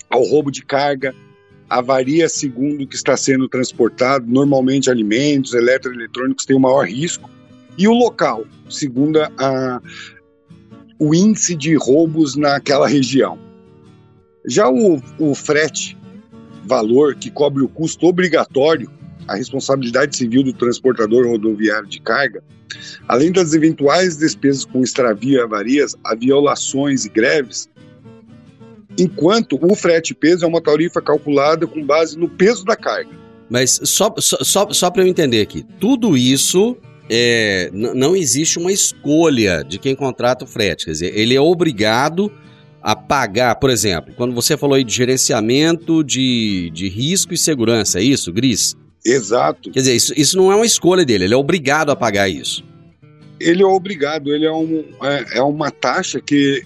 ao 0.08 0.22
roubo 0.22 0.50
de 0.50 0.64
carga, 0.64 1.14
avaria 1.78 2.28
segundo 2.28 2.82
o 2.82 2.86
que 2.86 2.96
está 2.96 3.16
sendo 3.16 3.48
transportado, 3.48 4.26
normalmente 4.28 4.90
alimentos, 4.90 5.54
eletroeletrônicos 5.54 6.44
têm 6.44 6.56
o 6.56 6.60
maior 6.60 6.86
risco, 6.86 7.30
e 7.78 7.88
o 7.88 7.92
local, 7.92 8.44
segundo 8.68 9.18
a, 9.20 9.80
o 10.98 11.14
índice 11.14 11.54
de 11.56 11.74
roubos 11.74 12.36
naquela 12.36 12.86
região. 12.86 13.38
Já 14.46 14.68
o, 14.68 15.02
o 15.18 15.34
frete, 15.34 15.96
valor 16.64 17.14
que 17.14 17.30
cobre 17.30 17.62
o 17.62 17.68
custo 17.68 18.06
obrigatório, 18.06 18.90
a 19.26 19.34
responsabilidade 19.34 20.16
civil 20.16 20.42
do 20.42 20.52
transportador 20.52 21.26
rodoviário 21.26 21.88
de 21.88 22.00
carga, 22.00 22.42
além 23.08 23.32
das 23.32 23.54
eventuais 23.54 24.16
despesas 24.16 24.64
com 24.64 24.82
extravio 24.82 25.38
e 25.38 25.40
avarias, 25.40 25.96
a 26.04 26.14
violações 26.14 27.06
e 27.06 27.08
greves, 27.08 27.68
enquanto 28.98 29.58
o 29.60 29.74
frete 29.74 30.14
peso 30.14 30.44
é 30.44 30.48
uma 30.48 30.60
tarifa 30.60 31.00
calculada 31.00 31.66
com 31.66 31.84
base 31.84 32.18
no 32.18 32.28
peso 32.28 32.64
da 32.64 32.76
carga. 32.76 33.10
Mas 33.48 33.80
só, 33.84 34.14
só, 34.18 34.70
só 34.72 34.90
para 34.90 35.02
eu 35.02 35.06
entender 35.06 35.42
aqui, 35.42 35.64
tudo 35.78 36.16
isso 36.16 36.76
é, 37.10 37.70
não 37.72 38.16
existe 38.16 38.58
uma 38.58 38.72
escolha 38.72 39.62
de 39.62 39.78
quem 39.78 39.94
contrata 39.94 40.44
o 40.44 40.48
frete. 40.48 40.86
Quer 40.86 40.92
dizer, 40.92 41.18
ele 41.18 41.34
é 41.34 41.40
obrigado 41.40 42.32
a 42.82 42.96
pagar, 42.96 43.54
por 43.56 43.70
exemplo, 43.70 44.12
quando 44.16 44.34
você 44.34 44.56
falou 44.56 44.74
aí 44.74 44.82
de 44.82 44.92
gerenciamento 44.92 46.02
de, 46.02 46.70
de 46.74 46.88
risco 46.88 47.32
e 47.32 47.38
segurança, 47.38 48.00
é 48.00 48.02
isso, 48.02 48.32
Gris? 48.32 48.74
Exato. 49.04 49.70
Quer 49.70 49.80
dizer, 49.80 49.94
isso, 49.94 50.12
isso 50.16 50.36
não 50.36 50.50
é 50.50 50.56
uma 50.56 50.66
escolha 50.66 51.04
dele, 51.04 51.24
ele 51.24 51.34
é 51.34 51.36
obrigado 51.36 51.90
a 51.90 51.96
pagar 51.96 52.28
isso. 52.28 52.64
Ele 53.38 53.62
é 53.62 53.66
obrigado, 53.66 54.32
ele 54.32 54.46
é, 54.46 54.52
um, 54.52 54.84
é, 55.02 55.38
é 55.38 55.42
uma 55.42 55.70
taxa 55.70 56.20
que 56.20 56.62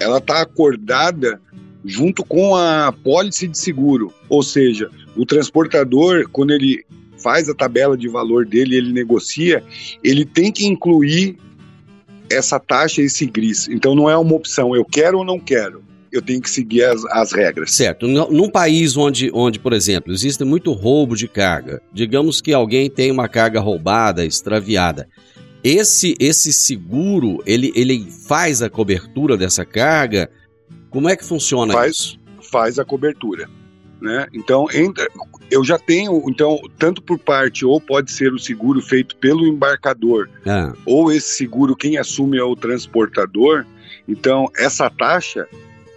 ela 0.00 0.18
está 0.18 0.40
acordada 0.40 1.40
junto 1.84 2.24
com 2.24 2.54
a 2.56 2.92
pólice 3.04 3.48
de 3.48 3.58
seguro. 3.58 4.12
Ou 4.28 4.42
seja, 4.42 4.90
o 5.16 5.24
transportador, 5.24 6.28
quando 6.30 6.52
ele 6.52 6.84
faz 7.18 7.48
a 7.48 7.54
tabela 7.54 7.96
de 7.96 8.08
valor 8.08 8.46
dele, 8.46 8.76
ele 8.76 8.92
negocia, 8.92 9.62
ele 10.02 10.24
tem 10.24 10.50
que 10.50 10.66
incluir 10.66 11.36
essa 12.30 12.58
taxa, 12.58 13.02
esse 13.02 13.26
gris. 13.26 13.68
Então 13.68 13.94
não 13.94 14.08
é 14.08 14.16
uma 14.16 14.34
opção, 14.34 14.74
eu 14.74 14.84
quero 14.84 15.18
ou 15.18 15.24
não 15.24 15.38
quero. 15.38 15.82
Eu 16.12 16.20
tenho 16.20 16.40
que 16.40 16.50
seguir 16.50 16.82
as, 16.82 17.04
as 17.06 17.32
regras. 17.32 17.72
Certo. 17.72 18.08
Num 18.08 18.50
país 18.50 18.96
onde, 18.96 19.30
onde, 19.32 19.60
por 19.60 19.72
exemplo, 19.72 20.12
existe 20.12 20.42
muito 20.42 20.72
roubo 20.72 21.14
de 21.14 21.28
carga, 21.28 21.80
digamos 21.92 22.40
que 22.40 22.52
alguém 22.52 22.90
tem 22.90 23.12
uma 23.12 23.28
carga 23.28 23.60
roubada, 23.60 24.24
extraviada. 24.24 25.08
Esse, 25.62 26.16
esse 26.18 26.52
seguro, 26.52 27.40
ele, 27.46 27.70
ele 27.76 28.08
faz 28.26 28.60
a 28.60 28.68
cobertura 28.68 29.36
dessa 29.36 29.64
carga? 29.64 30.28
Como 30.90 31.08
é 31.08 31.16
que 31.16 31.24
funciona 31.24 31.72
faz, 31.72 31.92
isso? 31.92 32.20
Faz 32.50 32.78
a 32.78 32.84
cobertura. 32.84 33.48
Né? 34.00 34.26
Então, 34.32 34.66
entra, 34.72 35.06
eu 35.50 35.62
já 35.62 35.78
tenho, 35.78 36.22
então, 36.28 36.58
tanto 36.78 37.02
por 37.02 37.18
parte, 37.18 37.64
ou 37.66 37.80
pode 37.80 38.10
ser 38.10 38.32
o 38.32 38.38
seguro 38.38 38.80
feito 38.80 39.14
pelo 39.16 39.46
embarcador, 39.46 40.28
ah. 40.46 40.72
ou 40.86 41.12
esse 41.12 41.36
seguro 41.36 41.76
quem 41.76 41.98
assume 41.98 42.38
é 42.38 42.44
o 42.44 42.56
transportador. 42.56 43.66
Então, 44.08 44.50
essa 44.56 44.88
taxa, 44.88 45.46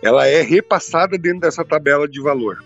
ela 0.02 0.28
é 0.28 0.42
repassada 0.42 1.18
dentro 1.18 1.42
dessa 1.42 1.64
tabela 1.64 2.08
de 2.08 2.22
valor 2.22 2.64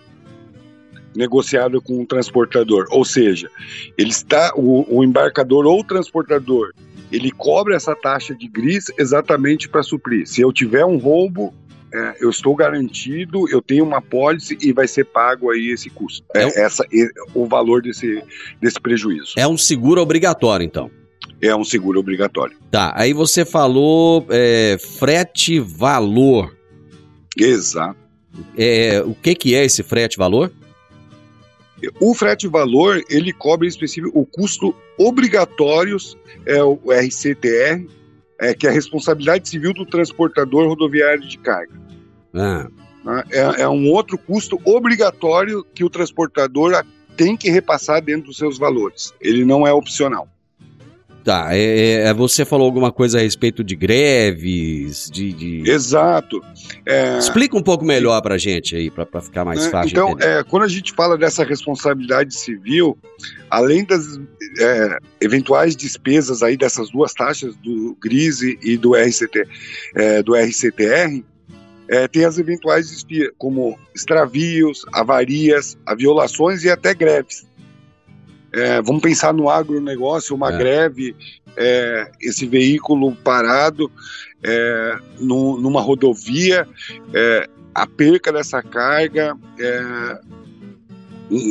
negociada 1.16 1.80
com 1.80 2.00
o 2.00 2.06
transportador. 2.06 2.86
Ou 2.90 3.04
seja, 3.04 3.50
ele 3.96 4.10
está 4.10 4.52
o, 4.54 4.86
o 4.88 5.02
embarcador 5.02 5.66
ou 5.66 5.80
o 5.80 5.84
transportador, 5.84 6.72
ele 7.10 7.30
cobra 7.30 7.74
essa 7.74 7.96
taxa 7.96 8.34
de 8.34 8.46
gris 8.46 8.86
exatamente 8.98 9.68
para 9.68 9.82
suprir. 9.82 10.26
Se 10.26 10.40
eu 10.40 10.52
tiver 10.52 10.84
um 10.84 10.98
roubo, 10.98 11.54
é, 11.92 12.16
eu 12.20 12.30
estou 12.30 12.54
garantido, 12.54 13.48
eu 13.50 13.62
tenho 13.62 13.84
uma 13.84 14.00
pólice 14.00 14.56
e 14.60 14.72
vai 14.72 14.86
ser 14.86 15.04
pago 15.04 15.50
aí 15.50 15.70
esse 15.70 15.88
custo, 15.88 16.24
é, 16.34 16.44
é 16.44 16.64
essa, 16.64 16.84
o 17.34 17.46
valor 17.46 17.82
desse, 17.82 18.22
desse 18.60 18.80
prejuízo. 18.80 19.32
É 19.36 19.46
um 19.46 19.56
seguro 19.56 20.00
obrigatório, 20.00 20.64
então? 20.64 20.90
É 21.40 21.54
um 21.54 21.64
seguro 21.64 22.00
obrigatório. 22.00 22.56
Tá, 22.70 22.92
aí 22.96 23.12
você 23.12 23.44
falou 23.44 24.26
é, 24.28 24.76
frete 24.98 25.60
valor. 25.60 26.56
Exato. 27.36 27.96
É, 28.56 29.02
o 29.02 29.14
que, 29.14 29.34
que 29.34 29.54
é 29.54 29.64
esse 29.64 29.82
frete 29.82 30.16
valor? 30.16 30.52
O 32.00 32.14
frete 32.14 32.48
valor, 32.48 33.02
ele 33.08 33.32
cobre 33.32 33.68
específico 33.68 34.18
o 34.18 34.26
custo 34.26 34.74
obrigatórios, 34.98 36.18
é 36.44 36.62
o 36.62 36.78
RCTR, 36.90 37.86
é, 38.40 38.54
que 38.54 38.66
é 38.66 38.70
a 38.70 38.72
responsabilidade 38.72 39.48
civil 39.48 39.72
do 39.72 39.84
transportador 39.84 40.68
rodoviário 40.68 41.26
de 41.26 41.38
carga. 41.38 41.72
Ah. 42.34 42.68
Né? 43.04 43.24
É, 43.30 43.62
é, 43.62 43.68
um 43.68 43.90
outro 43.90 44.18
custo 44.18 44.60
obrigatório 44.64 45.64
que 45.74 45.84
o 45.84 45.90
transportador 45.90 46.84
tem 47.16 47.36
que 47.36 47.50
repassar 47.50 48.02
dentro 48.02 48.28
dos 48.28 48.36
seus 48.36 48.58
valores. 48.58 49.12
Ele 49.20 49.44
não 49.44 49.66
é 49.66 49.72
opcional. 49.72 50.28
Tá, 51.28 51.54
é, 51.54 51.58
é, 51.58 51.92
é, 52.04 52.14
você 52.14 52.42
falou 52.42 52.64
alguma 52.64 52.90
coisa 52.90 53.18
a 53.18 53.20
respeito 53.20 53.62
de 53.62 53.76
greves, 53.76 55.10
de... 55.12 55.30
de... 55.34 55.70
Exato. 55.70 56.42
É... 56.86 57.18
Explica 57.18 57.54
um 57.54 57.62
pouco 57.62 57.84
melhor 57.84 58.18
para 58.22 58.38
gente 58.38 58.74
aí, 58.74 58.90
para 58.90 59.20
ficar 59.20 59.44
mais 59.44 59.66
é, 59.66 59.70
fácil. 59.70 59.90
Então, 59.90 60.16
é, 60.20 60.42
quando 60.42 60.62
a 60.62 60.68
gente 60.68 60.94
fala 60.94 61.18
dessa 61.18 61.44
responsabilidade 61.44 62.34
civil, 62.34 62.96
além 63.50 63.84
das 63.84 64.18
é, 64.58 64.96
eventuais 65.20 65.76
despesas 65.76 66.42
aí 66.42 66.56
dessas 66.56 66.88
duas 66.90 67.12
taxas, 67.12 67.54
do 67.56 67.94
GRISE 68.00 68.58
e 68.62 68.78
do, 68.78 68.94
RCT, 68.94 69.46
do 70.24 70.34
RCTR, 70.34 71.22
tem 72.10 72.24
as 72.24 72.38
eventuais 72.38 73.04
como 73.36 73.78
extravios, 73.94 74.86
avarias, 74.94 75.76
violações 75.94 76.64
e 76.64 76.70
até 76.70 76.94
greves. 76.94 77.46
É, 78.52 78.80
vamos 78.80 79.02
pensar 79.02 79.32
no 79.32 79.50
agronegócio, 79.50 80.34
uma 80.34 80.52
é. 80.52 80.56
greve, 80.56 81.14
é, 81.56 82.10
esse 82.20 82.46
veículo 82.46 83.14
parado 83.16 83.90
é, 84.42 84.96
no, 85.18 85.60
numa 85.60 85.80
rodovia, 85.80 86.66
é, 87.12 87.48
a 87.74 87.86
perca 87.86 88.32
dessa 88.32 88.62
carga 88.62 89.36
é, 89.58 90.18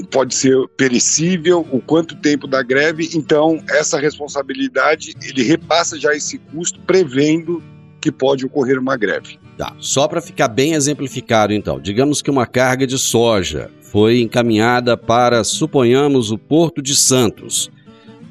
pode 0.09 0.33
ser 0.33 0.67
perecível, 0.75 1.65
o 1.71 1.79
quanto 1.79 2.15
tempo 2.15 2.47
da 2.47 2.63
greve, 2.63 3.09
então 3.13 3.61
essa 3.69 3.99
responsabilidade 3.99 5.13
ele 5.21 5.43
repassa 5.43 5.99
já 5.99 6.13
esse 6.15 6.37
custo 6.37 6.79
prevendo 6.81 7.61
que 8.01 8.11
pode 8.11 8.45
ocorrer 8.45 8.79
uma 8.79 8.95
greve. 8.95 9.39
Tá. 9.57 9.75
Só 9.79 10.07
para 10.07 10.21
ficar 10.21 10.47
bem 10.47 10.73
exemplificado, 10.73 11.51
então, 11.51 11.79
digamos 11.79 12.21
que 12.21 12.29
uma 12.29 12.45
carga 12.45 12.85
de 12.85 12.97
soja 12.97 13.71
foi 13.91 14.21
encaminhada 14.21 14.97
para, 14.97 15.43
suponhamos, 15.43 16.31
o 16.31 16.37
Porto 16.37 16.81
de 16.81 16.95
Santos. 16.95 17.69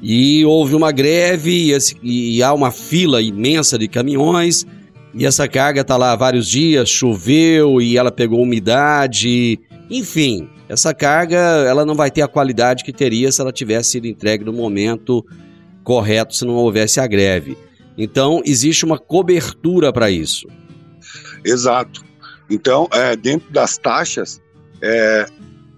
E 0.01 0.45
houve 0.45 0.75
uma 0.75 0.91
greve 0.91 1.73
e, 2.03 2.37
e 2.37 2.43
há 2.43 2.53
uma 2.53 2.71
fila 2.71 3.21
imensa 3.21 3.77
de 3.77 3.87
caminhões 3.87 4.65
e 5.13 5.25
essa 5.25 5.47
carga 5.47 5.81
está 5.81 5.97
lá 5.97 6.11
há 6.11 6.15
vários 6.15 6.47
dias, 6.47 6.89
choveu 6.89 7.81
e 7.81 7.97
ela 7.97 8.11
pegou 8.11 8.39
umidade, 8.39 9.59
enfim, 9.89 10.47
essa 10.69 10.93
carga 10.93 11.37
ela 11.37 11.83
não 11.83 11.95
vai 11.95 12.11
ter 12.11 12.21
a 12.21 12.27
qualidade 12.27 12.83
que 12.83 12.93
teria 12.93 13.31
se 13.31 13.41
ela 13.41 13.51
tivesse 13.51 13.91
sido 13.91 14.05
entregue 14.05 14.43
no 14.43 14.53
momento 14.53 15.25
correto, 15.83 16.35
se 16.35 16.45
não 16.45 16.53
houvesse 16.53 16.99
a 16.99 17.07
greve. 17.07 17.57
Então, 17.97 18.43
existe 18.45 18.85
uma 18.85 18.99
cobertura 18.99 19.91
para 19.91 20.11
isso. 20.11 20.47
Exato. 21.43 22.05
Então, 22.47 22.87
é, 22.91 23.15
dentro 23.15 23.51
das 23.51 23.77
taxas, 23.77 24.39
é, 24.81 25.25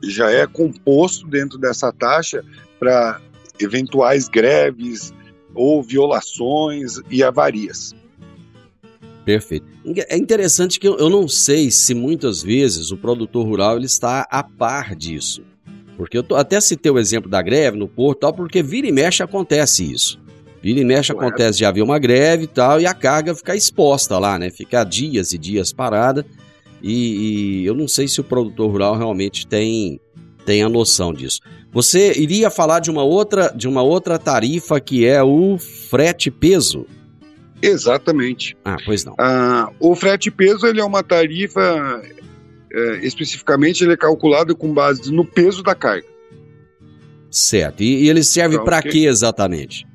já 0.03 0.29
é 0.31 0.45
composto 0.47 1.27
dentro 1.27 1.57
dessa 1.57 1.91
taxa 1.91 2.43
para 2.79 3.19
eventuais 3.59 4.27
greves 4.27 5.13
ou 5.53 5.83
violações 5.83 6.99
e 7.09 7.23
avarias. 7.23 7.93
Perfeito. 9.25 9.67
É 10.07 10.17
interessante 10.17 10.79
que 10.79 10.87
eu 10.87 11.09
não 11.09 11.27
sei 11.27 11.69
se 11.69 11.93
muitas 11.93 12.41
vezes 12.41 12.91
o 12.91 12.97
produtor 12.97 13.45
rural 13.45 13.77
ele 13.77 13.85
está 13.85 14.25
a 14.29 14.41
par 14.41 14.95
disso. 14.95 15.43
Porque 15.97 16.17
eu 16.17 16.23
tô, 16.23 16.35
até 16.35 16.59
citei 16.61 16.91
o 16.91 16.97
exemplo 16.97 17.29
da 17.29 17.41
greve 17.41 17.77
no 17.77 17.87
porto, 17.87 18.21
tal, 18.21 18.33
porque 18.33 18.63
vira 18.63 18.87
e 18.87 18.91
mexe 18.91 19.21
acontece 19.21 19.83
isso. 19.83 20.19
Vira 20.63 20.79
e 20.79 20.85
mexe 20.85 21.11
acontece 21.11 21.57
de 21.57 21.65
haver 21.65 21.81
uma 21.81 21.99
greve 21.99 22.45
e 22.45 22.47
tal, 22.47 22.79
e 22.79 22.85
a 22.85 22.93
carga 22.93 23.35
fica 23.35 23.55
exposta 23.55 24.17
lá, 24.17 24.39
né? 24.39 24.49
Fica 24.49 24.83
dias 24.83 25.33
e 25.33 25.37
dias 25.37 25.71
parada. 25.71 26.25
E, 26.81 27.61
e, 27.61 27.65
eu 27.65 27.73
não 27.73 27.87
sei 27.87 28.07
se 28.07 28.21
o 28.21 28.23
produtor 28.23 28.71
rural 28.71 28.97
realmente 28.97 29.45
tem, 29.45 29.99
tem 30.45 30.63
a 30.63 30.69
noção 30.69 31.13
disso. 31.13 31.41
Você 31.71 32.13
iria 32.19 32.49
falar 32.49 32.79
de 32.79 32.89
uma 32.89 33.03
outra, 33.03 33.49
de 33.49 33.67
uma 33.67 33.81
outra 33.81 34.17
tarifa 34.17 34.79
que 34.79 35.05
é 35.05 35.21
o 35.21 35.57
frete 35.57 36.31
peso. 36.31 36.85
Exatamente. 37.61 38.57
Ah, 38.63 38.77
pois 38.85 39.03
não. 39.03 39.15
Ah, 39.19 39.69
o 39.79 39.95
frete 39.95 40.31
peso 40.31 40.65
ele 40.65 40.79
é 40.79 40.83
uma 40.83 41.03
tarifa, 41.03 42.01
é, 42.71 43.05
especificamente 43.05 43.83
ele 43.83 43.93
é 43.93 43.97
calculado 43.97 44.55
com 44.55 44.73
base 44.73 45.11
no 45.11 45.25
peso 45.25 45.61
da 45.61 45.75
carga. 45.75 46.07
Certo. 47.29 47.83
E, 47.83 48.05
e 48.05 48.09
ele 48.09 48.23
serve 48.23 48.55
então, 48.55 48.65
para 48.65 48.81
que... 48.81 48.89
quê 48.89 48.97
exatamente? 49.05 49.85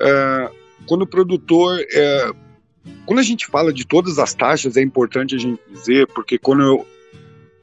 É, 0.00 0.50
quando 0.86 1.02
o 1.02 1.06
produtor 1.06 1.78
é, 1.92 2.32
quando 3.06 3.18
a 3.18 3.22
gente 3.22 3.46
fala 3.46 3.72
de 3.72 3.86
todas 3.86 4.18
as 4.18 4.34
taxas, 4.34 4.76
é 4.76 4.82
importante 4.82 5.34
a 5.34 5.38
gente 5.38 5.60
dizer, 5.70 6.06
porque 6.08 6.38
quando 6.38 6.62
eu, 6.62 6.86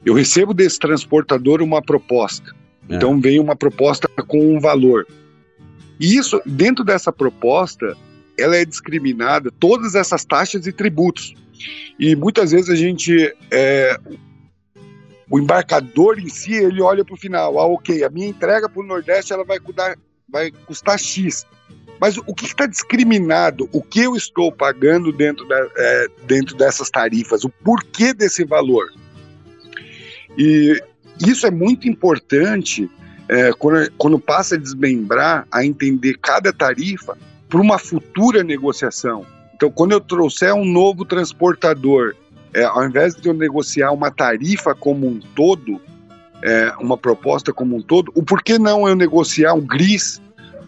eu 0.04 0.14
recebo 0.14 0.54
desse 0.54 0.78
transportador 0.78 1.62
uma 1.62 1.82
proposta, 1.82 2.54
é. 2.88 2.96
então 2.96 3.20
vem 3.20 3.38
uma 3.38 3.56
proposta 3.56 4.08
com 4.26 4.56
um 4.56 4.60
valor. 4.60 5.06
E 5.98 6.16
isso, 6.16 6.40
dentro 6.46 6.84
dessa 6.84 7.12
proposta, 7.12 7.96
ela 8.38 8.56
é 8.56 8.64
discriminada, 8.64 9.50
todas 9.50 9.94
essas 9.94 10.24
taxas 10.24 10.66
e 10.66 10.72
tributos. 10.72 11.34
E 11.98 12.16
muitas 12.16 12.52
vezes 12.52 12.70
a 12.70 12.74
gente, 12.74 13.34
é, 13.50 13.98
o 15.28 15.38
embarcador 15.38 16.18
em 16.18 16.28
si, 16.28 16.54
ele 16.54 16.80
olha 16.80 17.04
para 17.04 17.14
o 17.14 17.18
final, 17.18 17.58
ah, 17.58 17.66
ok, 17.66 18.02
a 18.02 18.08
minha 18.08 18.28
entrega 18.28 18.68
para 18.68 18.80
o 18.80 18.86
Nordeste 18.86 19.32
ela 19.32 19.44
vai 19.44 19.58
vai 20.28 20.50
custar 20.50 20.98
X. 20.98 21.46
Mas 22.00 22.16
o 22.16 22.34
que 22.34 22.46
está 22.46 22.66
discriminado, 22.66 23.68
o 23.72 23.82
que 23.82 24.00
eu 24.00 24.16
estou 24.16 24.50
pagando 24.50 25.12
dentro, 25.12 25.46
da, 25.46 25.68
é, 25.76 26.06
dentro 26.26 26.56
dessas 26.56 26.88
tarifas, 26.88 27.44
o 27.44 27.50
porquê 27.50 28.14
desse 28.14 28.42
valor? 28.42 28.86
E 30.38 30.82
isso 31.20 31.46
é 31.46 31.50
muito 31.50 31.86
importante 31.86 32.90
é, 33.28 33.52
quando, 33.52 33.92
quando 33.98 34.18
passa 34.18 34.54
a 34.54 34.58
desmembrar, 34.58 35.46
a 35.52 35.64
entender 35.64 36.16
cada 36.22 36.52
tarifa 36.52 37.18
para 37.48 37.60
uma 37.60 37.78
futura 37.78 38.42
negociação. 38.42 39.26
Então, 39.54 39.70
quando 39.70 39.92
eu 39.92 40.00
trouxer 40.00 40.54
um 40.54 40.64
novo 40.64 41.04
transportador, 41.04 42.14
é, 42.54 42.64
ao 42.64 42.82
invés 42.84 43.14
de 43.14 43.28
eu 43.28 43.34
negociar 43.34 43.92
uma 43.92 44.10
tarifa 44.10 44.74
como 44.74 45.06
um 45.06 45.20
todo, 45.20 45.78
é, 46.42 46.72
uma 46.80 46.96
proposta 46.96 47.52
como 47.52 47.76
um 47.76 47.82
todo, 47.82 48.10
o 48.14 48.22
porquê 48.22 48.58
não 48.58 48.88
eu 48.88 48.96
negociar 48.96 49.52
um 49.52 49.60
gris 49.60 50.20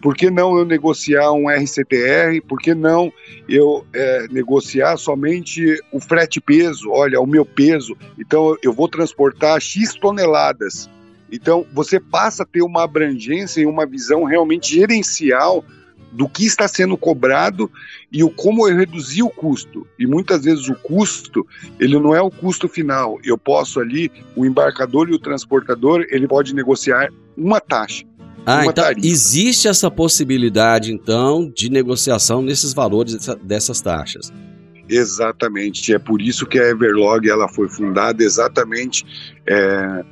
por 0.03 0.17
que 0.17 0.29
não 0.29 0.57
eu 0.57 0.65
negociar 0.65 1.31
um 1.31 1.49
RCTR? 1.49 2.41
Por 2.45 2.59
que 2.59 2.75
não 2.75 3.11
eu 3.47 3.85
é, 3.93 4.27
negociar 4.29 4.97
somente 4.97 5.81
o 5.93 5.99
frete 6.01 6.41
peso? 6.41 6.91
Olha, 6.91 7.21
o 7.21 7.25
meu 7.25 7.45
peso. 7.45 7.95
Então 8.19 8.57
eu 8.61 8.73
vou 8.73 8.89
transportar 8.89 9.61
X 9.61 9.95
toneladas. 9.95 10.89
Então 11.31 11.65
você 11.73 12.01
passa 12.01 12.43
a 12.43 12.45
ter 12.45 12.61
uma 12.61 12.83
abrangência 12.83 13.61
e 13.61 13.65
uma 13.65 13.85
visão 13.85 14.25
realmente 14.25 14.75
gerencial 14.75 15.63
do 16.11 16.27
que 16.27 16.45
está 16.45 16.67
sendo 16.67 16.97
cobrado 16.97 17.71
e 18.11 18.25
o 18.25 18.29
como 18.29 18.67
eu 18.67 18.75
reduzir 18.75 19.23
o 19.23 19.29
custo. 19.29 19.87
E 19.97 20.05
muitas 20.05 20.43
vezes 20.43 20.67
o 20.67 20.75
custo, 20.75 21.47
ele 21.79 21.97
não 21.97 22.13
é 22.13 22.21
o 22.21 22.29
custo 22.29 22.67
final. 22.67 23.19
Eu 23.23 23.37
posso 23.37 23.79
ali, 23.79 24.11
o 24.35 24.45
embarcador 24.45 25.09
e 25.09 25.13
o 25.13 25.19
transportador, 25.19 26.05
ele 26.09 26.27
pode 26.27 26.53
negociar 26.53 27.09
uma 27.37 27.61
taxa. 27.61 28.05
Ah, 28.45 28.61
então 28.63 28.83
tarifa. 28.83 29.07
existe 29.07 29.67
essa 29.67 29.89
possibilidade, 29.89 30.91
então, 30.91 31.49
de 31.49 31.69
negociação 31.69 32.41
nesses 32.41 32.73
valores 32.73 33.17
dessas 33.41 33.81
taxas. 33.81 34.31
Exatamente. 34.89 35.93
É 35.93 35.99
por 35.99 36.21
isso 36.21 36.45
que 36.45 36.59
a 36.59 36.69
Everlog 36.69 37.29
ela 37.29 37.47
foi 37.47 37.69
fundada 37.69 38.23
exatamente 38.23 39.05
é, 39.47 40.03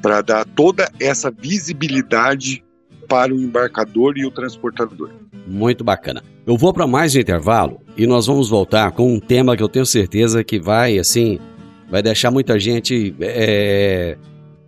para 0.00 0.22
dar 0.22 0.44
toda 0.44 0.90
essa 0.98 1.30
visibilidade 1.30 2.64
para 3.06 3.34
o 3.34 3.40
embarcador 3.40 4.16
e 4.16 4.26
o 4.26 4.30
transportador. 4.30 5.10
Muito 5.46 5.82
bacana. 5.82 6.22
Eu 6.46 6.56
vou 6.56 6.72
para 6.72 6.86
mais 6.86 7.14
um 7.14 7.20
intervalo 7.20 7.80
e 7.96 8.06
nós 8.06 8.26
vamos 8.26 8.48
voltar 8.48 8.92
com 8.92 9.14
um 9.14 9.20
tema 9.20 9.56
que 9.56 9.62
eu 9.62 9.68
tenho 9.68 9.86
certeza 9.86 10.44
que 10.44 10.58
vai, 10.58 10.98
assim, 10.98 11.38
vai 11.90 12.02
deixar 12.02 12.30
muita 12.30 12.58
gente 12.58 13.14
é, 13.20 14.16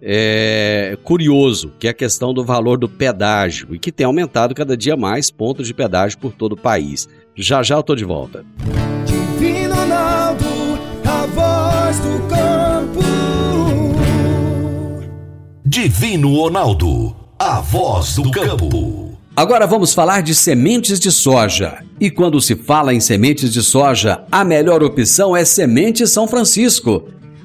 é, 0.02 0.96
curioso, 1.02 1.72
que 1.78 1.86
é 1.86 1.90
a 1.90 1.94
questão 1.94 2.32
do 2.32 2.44
valor 2.44 2.78
do 2.78 2.88
pedágio 2.88 3.68
e 3.74 3.78
que 3.78 3.92
tem 3.92 4.06
aumentado 4.06 4.54
cada 4.54 4.76
dia 4.76 4.96
mais 4.96 5.30
pontos 5.30 5.66
de 5.66 5.74
pedágio 5.74 6.18
por 6.18 6.32
todo 6.32 6.52
o 6.52 6.56
país. 6.56 7.08
Já 7.36 7.62
já 7.62 7.76
eu 7.76 7.82
tô 7.82 7.94
de 7.94 8.04
volta. 8.04 8.44
Divino 9.06 9.74
Ronaldo, 9.74 10.46
a 11.04 11.26
voz 11.26 11.98
do 12.00 12.28
campo. 12.28 13.00
Divino 15.64 16.34
Ronaldo, 16.34 17.16
a 17.38 17.60
voz 17.60 18.16
do 18.16 18.30
campo. 18.30 19.10
Agora 19.36 19.66
vamos 19.66 19.94
falar 19.94 20.22
de 20.22 20.34
sementes 20.34 20.98
de 20.98 21.10
soja. 21.10 21.78
E 21.98 22.10
quando 22.10 22.40
se 22.40 22.56
fala 22.56 22.92
em 22.92 23.00
sementes 23.00 23.52
de 23.52 23.62
soja, 23.62 24.22
a 24.30 24.44
melhor 24.44 24.82
opção 24.82 25.36
é 25.36 25.44
Semente 25.44 26.06
São 26.06 26.26
Francisco 26.26 27.04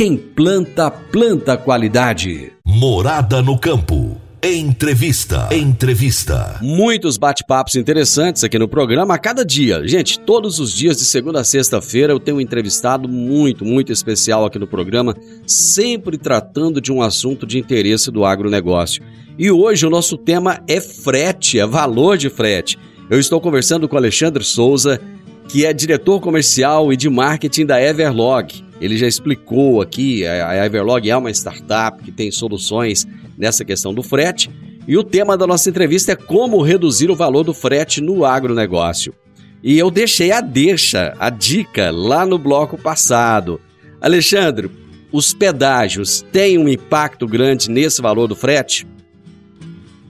quem 0.00 0.16
planta, 0.16 0.90
planta 0.90 1.58
qualidade. 1.58 2.54
Morada 2.64 3.42
no 3.42 3.58
campo. 3.58 4.18
Entrevista. 4.42 5.46
Entrevista. 5.52 6.58
Muitos 6.62 7.18
bate-papos 7.18 7.76
interessantes 7.76 8.42
aqui 8.42 8.58
no 8.58 8.66
programa 8.66 9.12
a 9.12 9.18
cada 9.18 9.44
dia. 9.44 9.86
Gente, 9.86 10.18
todos 10.18 10.58
os 10.58 10.72
dias 10.72 10.96
de 10.96 11.04
segunda 11.04 11.40
a 11.40 11.44
sexta-feira 11.44 12.14
eu 12.14 12.18
tenho 12.18 12.38
um 12.38 12.40
entrevistado 12.40 13.06
muito, 13.10 13.62
muito 13.62 13.92
especial 13.92 14.46
aqui 14.46 14.58
no 14.58 14.66
programa, 14.66 15.14
sempre 15.46 16.16
tratando 16.16 16.80
de 16.80 16.90
um 16.90 17.02
assunto 17.02 17.46
de 17.46 17.58
interesse 17.58 18.10
do 18.10 18.24
agronegócio. 18.24 19.02
E 19.38 19.50
hoje 19.50 19.86
o 19.86 19.90
nosso 19.90 20.16
tema 20.16 20.62
é 20.66 20.80
frete, 20.80 21.60
é 21.60 21.66
valor 21.66 22.16
de 22.16 22.30
frete. 22.30 22.78
Eu 23.10 23.20
estou 23.20 23.38
conversando 23.38 23.86
com 23.86 23.98
Alexandre 23.98 24.42
Souza, 24.44 24.98
que 25.46 25.66
é 25.66 25.74
diretor 25.74 26.20
comercial 26.20 26.90
e 26.90 26.96
de 26.96 27.10
marketing 27.10 27.66
da 27.66 27.78
Everlog. 27.82 28.69
Ele 28.80 28.96
já 28.96 29.06
explicou 29.06 29.82
aqui, 29.82 30.26
a 30.26 30.64
Everlog 30.64 31.08
é 31.08 31.16
uma 31.16 31.30
startup 31.30 32.02
que 32.02 32.10
tem 32.10 32.30
soluções 32.30 33.06
nessa 33.36 33.64
questão 33.64 33.92
do 33.92 34.02
frete. 34.02 34.50
E 34.88 34.96
o 34.96 35.04
tema 35.04 35.36
da 35.36 35.46
nossa 35.46 35.68
entrevista 35.68 36.12
é 36.12 36.16
como 36.16 36.62
reduzir 36.62 37.10
o 37.10 37.14
valor 37.14 37.44
do 37.44 37.52
frete 37.52 38.00
no 38.00 38.24
agronegócio. 38.24 39.14
E 39.62 39.78
eu 39.78 39.90
deixei 39.90 40.32
a 40.32 40.40
deixa, 40.40 41.14
a 41.18 41.28
dica, 41.28 41.90
lá 41.90 42.24
no 42.24 42.38
bloco 42.38 42.78
passado. 42.78 43.60
Alexandre, 44.00 44.70
os 45.12 45.34
pedágios 45.34 46.24
têm 46.32 46.56
um 46.56 46.68
impacto 46.68 47.26
grande 47.26 47.70
nesse 47.70 48.00
valor 48.00 48.26
do 48.26 48.34
frete? 48.34 48.86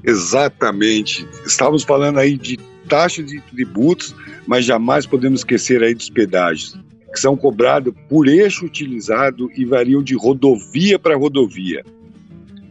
Exatamente. 0.05 1.27
Estávamos 1.45 1.83
falando 1.83 2.19
aí 2.19 2.39
de 2.39 2.57
taxas 2.89 3.27
de 3.27 3.41
tributos, 3.41 4.15
mas 4.47 4.65
jamais 4.65 5.07
podemos 5.07 5.41
esquecer 5.41 5.83
aí 5.83 5.95
dos 5.95 6.11
pedágios. 6.11 6.79
Que 7.13 7.21
são 7.21 7.37
cobrados 7.37 7.93
por 8.09 8.29
eixo 8.29 8.65
utilizado 8.65 9.51
e 9.57 9.65
variam 9.65 10.03
de 10.03 10.15
rodovia 10.15 10.99
para 10.99 11.17
rodovia. 11.17 11.85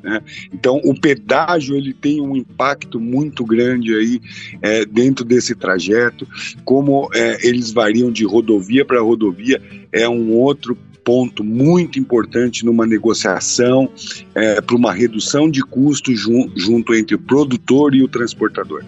Né? 0.01 0.21
Então, 0.53 0.79
o 0.83 0.99
pedágio 0.99 1.75
ele 1.75 1.93
tem 1.93 2.21
um 2.21 2.35
impacto 2.35 2.99
muito 2.99 3.43
grande 3.45 3.93
aí 3.93 4.21
é, 4.61 4.85
dentro 4.85 5.25
desse 5.25 5.53
trajeto, 5.55 6.27
como 6.63 7.09
é, 7.13 7.45
eles 7.45 7.71
variam 7.71 8.11
de 8.11 8.25
rodovia 8.25 8.85
para 8.85 9.01
rodovia, 9.01 9.61
é 9.91 10.07
um 10.07 10.31
outro 10.31 10.77
ponto 11.03 11.43
muito 11.43 11.97
importante 11.97 12.65
numa 12.65 12.85
negociação 12.85 13.89
é, 14.35 14.61
para 14.61 14.75
uma 14.75 14.93
redução 14.93 15.49
de 15.49 15.61
custo 15.61 16.15
jun, 16.15 16.51
junto 16.55 16.93
entre 16.93 17.15
o 17.15 17.19
produtor 17.19 17.95
e 17.95 18.03
o 18.03 18.07
transportador. 18.07 18.83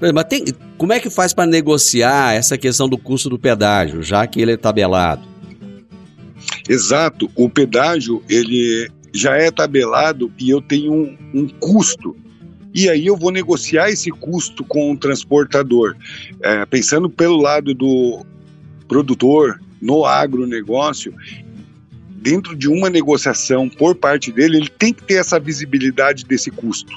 Mas 0.00 0.24
tem, 0.24 0.44
como 0.76 0.92
é 0.92 1.00
que 1.00 1.08
faz 1.08 1.32
para 1.32 1.46
negociar 1.46 2.34
essa 2.34 2.58
questão 2.58 2.88
do 2.88 2.98
custo 2.98 3.30
do 3.30 3.38
pedágio, 3.38 4.02
já 4.02 4.26
que 4.26 4.40
ele 4.40 4.52
é 4.52 4.56
tabelado? 4.56 5.26
Exato, 6.68 7.30
o 7.34 7.48
pedágio 7.48 8.22
ele 8.28 8.90
já 9.12 9.36
é 9.36 9.50
tabelado 9.50 10.30
e 10.38 10.50
eu 10.50 10.60
tenho 10.60 10.92
um, 10.92 11.16
um 11.32 11.48
custo. 11.48 12.14
E 12.74 12.90
aí 12.90 13.06
eu 13.06 13.16
vou 13.16 13.30
negociar 13.30 13.88
esse 13.88 14.10
custo 14.10 14.62
com 14.62 14.92
o 14.92 14.98
transportador, 14.98 15.96
é, 16.42 16.66
pensando 16.66 17.08
pelo 17.08 17.40
lado 17.40 17.72
do 17.72 18.24
produtor 18.86 19.58
no 19.80 20.04
agronegócio, 20.04 21.14
dentro 22.16 22.54
de 22.54 22.68
uma 22.68 22.90
negociação 22.90 23.68
por 23.68 23.94
parte 23.94 24.30
dele, 24.30 24.58
ele 24.58 24.68
tem 24.68 24.92
que 24.92 25.02
ter 25.04 25.14
essa 25.14 25.38
visibilidade 25.38 26.24
desse 26.24 26.50
custo. 26.50 26.92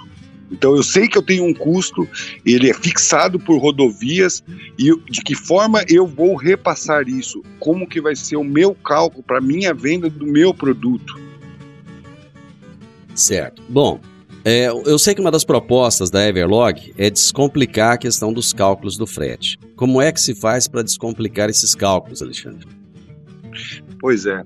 Então 0.51 0.75
eu 0.75 0.83
sei 0.83 1.07
que 1.07 1.17
eu 1.17 1.21
tenho 1.21 1.45
um 1.45 1.53
custo, 1.53 2.07
ele 2.45 2.69
é 2.69 2.73
fixado 2.73 3.39
por 3.39 3.59
rodovias 3.59 4.43
e 4.77 4.95
de 5.09 5.21
que 5.21 5.35
forma 5.35 5.83
eu 5.87 6.07
vou 6.07 6.35
repassar 6.35 7.07
isso? 7.07 7.43
Como 7.59 7.87
que 7.87 8.01
vai 8.01 8.15
ser 8.15 8.35
o 8.35 8.43
meu 8.43 8.73
cálculo 8.73 9.23
para 9.23 9.39
minha 9.39 9.73
venda 9.73 10.09
do 10.09 10.25
meu 10.25 10.53
produto? 10.53 11.19
Certo. 13.13 13.61
Bom, 13.67 13.99
é, 14.45 14.67
eu 14.67 14.97
sei 14.97 15.13
que 15.13 15.21
uma 15.21 15.31
das 15.31 15.43
propostas 15.43 16.09
da 16.09 16.25
Everlog 16.25 16.93
é 16.97 17.09
descomplicar 17.09 17.93
a 17.93 17.97
questão 17.97 18.31
dos 18.31 18.53
cálculos 18.53 18.97
do 18.97 19.05
frete. 19.05 19.57
Como 19.75 20.01
é 20.01 20.11
que 20.11 20.21
se 20.21 20.33
faz 20.33 20.67
para 20.67 20.81
descomplicar 20.81 21.49
esses 21.49 21.75
cálculos, 21.75 22.21
Alexandre? 22.21 22.67
Pois 23.99 24.25
é. 24.25 24.43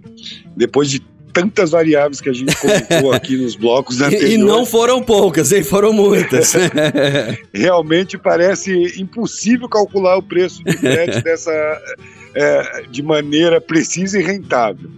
Depois 0.56 0.90
de 0.90 1.00
tantas 1.34 1.72
variáveis 1.72 2.22
que 2.22 2.30
a 2.30 2.34
gente 2.34 2.56
colocou 2.56 3.12
aqui 3.14 3.36
nos 3.36 3.56
blocos 3.56 4.02
anteriores. 4.02 4.36
E 4.36 4.38
não 4.38 4.66
foram 4.66 5.02
poucas, 5.02 5.52
hein? 5.52 5.64
Foram 5.64 5.92
muitas. 5.92 6.54
Realmente 7.52 8.18
parece 8.18 9.02
impossível 9.02 9.68
calcular 9.68 10.18
o 10.18 10.24
preço 10.24 10.64
de 10.64 10.78
frete 10.78 11.22
dessa, 11.22 11.52
é, 12.36 12.84
de 12.90 13.02
maneira 13.02 13.60
precisa 13.60 14.20
e 14.20 14.24
rentável. 14.24 14.90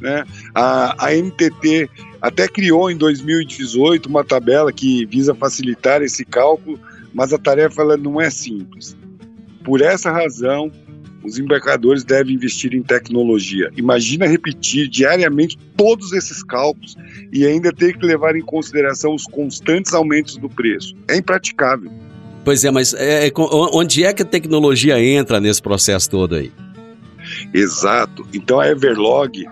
Né? 0.00 0.24
A, 0.54 1.06
a 1.06 1.14
NTT 1.14 1.88
até 2.20 2.48
criou 2.48 2.90
em 2.90 2.96
2018 2.96 4.06
uma 4.08 4.24
tabela 4.24 4.72
que 4.72 5.04
visa 5.06 5.34
facilitar 5.34 6.02
esse 6.02 6.24
cálculo, 6.24 6.78
mas 7.12 7.32
a 7.32 7.38
tarefa 7.38 7.82
ela 7.82 7.96
não 7.96 8.20
é 8.20 8.30
simples. 8.30 8.96
Por 9.62 9.80
essa 9.80 10.10
razão, 10.10 10.72
os 11.24 11.38
embarcadores 11.38 12.04
devem 12.04 12.34
investir 12.34 12.74
em 12.74 12.82
tecnologia. 12.82 13.70
Imagina 13.76 14.26
repetir 14.26 14.88
diariamente 14.88 15.58
todos 15.76 16.12
esses 16.12 16.42
cálculos 16.42 16.96
e 17.32 17.46
ainda 17.46 17.72
ter 17.72 17.96
que 17.96 18.04
levar 18.04 18.36
em 18.36 18.42
consideração 18.42 19.14
os 19.14 19.24
constantes 19.24 19.92
aumentos 19.94 20.36
do 20.36 20.48
preço. 20.48 20.94
É 21.08 21.16
impraticável. 21.16 21.90
Pois 22.44 22.64
é, 22.64 22.70
mas 22.70 22.92
é, 22.94 23.28
é 23.28 23.32
onde 23.36 24.04
é 24.04 24.12
que 24.12 24.22
a 24.22 24.26
tecnologia 24.26 25.00
entra 25.00 25.40
nesse 25.40 25.62
processo 25.62 26.10
todo 26.10 26.34
aí? 26.34 26.52
Exato. 27.54 28.26
Então 28.34 28.58
a 28.58 28.68
Everlog, 28.68 29.44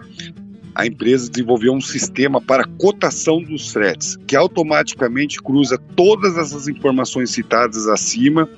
a 0.81 0.87
empresa 0.87 1.31
desenvolveu 1.31 1.75
um 1.75 1.81
sistema 1.81 2.41
para 2.41 2.65
cotação 2.65 3.43
dos 3.43 3.71
fretes, 3.71 4.17
que 4.27 4.35
automaticamente 4.35 5.39
cruza 5.39 5.77
todas 5.95 6.39
essas 6.39 6.69
informações 6.69 7.31
citadas 7.31 7.87
acima 7.87 8.49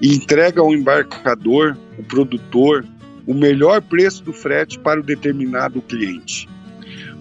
e 0.00 0.14
entrega 0.14 0.60
ao 0.60 0.72
embarcador, 0.72 1.76
o 1.98 2.02
produtor, 2.04 2.86
o 3.26 3.34
melhor 3.34 3.82
preço 3.82 4.22
do 4.22 4.32
frete 4.32 4.78
para 4.78 5.00
o 5.00 5.02
determinado 5.02 5.82
cliente. 5.82 6.48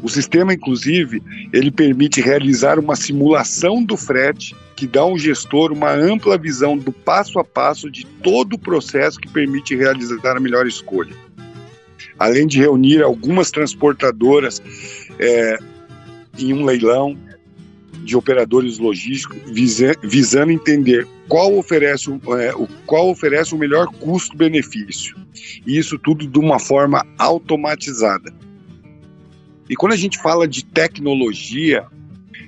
O 0.04 0.10
sistema, 0.10 0.54
inclusive, 0.54 1.24
ele 1.52 1.72
permite 1.72 2.22
realizar 2.22 2.78
uma 2.78 2.96
simulação 2.96 3.84
do 3.84 3.98
frete 3.98 4.56
que 4.76 4.86
dá 4.86 5.00
ao 5.00 5.18
gestor 5.18 5.72
uma 5.72 5.92
ampla 5.92 6.38
visão 6.38 6.78
do 6.78 6.92
passo 6.92 7.40
a 7.40 7.44
passo 7.44 7.90
de 7.90 8.06
todo 8.06 8.54
o 8.54 8.60
processo 8.60 9.20
que 9.20 9.30
permite 9.30 9.76
realizar 9.76 10.38
a 10.38 10.40
melhor 10.40 10.68
escolha. 10.68 11.16
Além 12.18 12.48
de 12.48 12.60
reunir 12.60 13.02
algumas 13.02 13.52
transportadoras 13.52 14.62
é, 15.20 15.58
em 16.38 16.54
um 16.54 16.66
leilão, 16.66 17.18
de 18.04 18.18
operadores 18.18 18.78
logísticos 18.78 19.38
visa, 19.50 19.96
visando 20.04 20.52
entender 20.52 21.08
qual 21.28 21.58
oferece, 21.58 22.12
é, 22.12 22.54
o, 22.54 22.68
qual 22.86 23.10
oferece 23.10 23.56
o 23.56 23.58
melhor 23.58 23.88
custo-benefício. 23.88 25.16
E 25.66 25.78
isso 25.78 25.98
tudo 25.98 26.28
de 26.28 26.40
uma 26.40 26.60
forma 26.60 27.06
automatizada. 27.18 28.34
E 29.70 29.76
quando 29.76 29.94
a 29.94 29.98
gente 29.98 30.22
fala 30.22 30.48
de 30.48 30.66
tecnologia, 30.66 31.86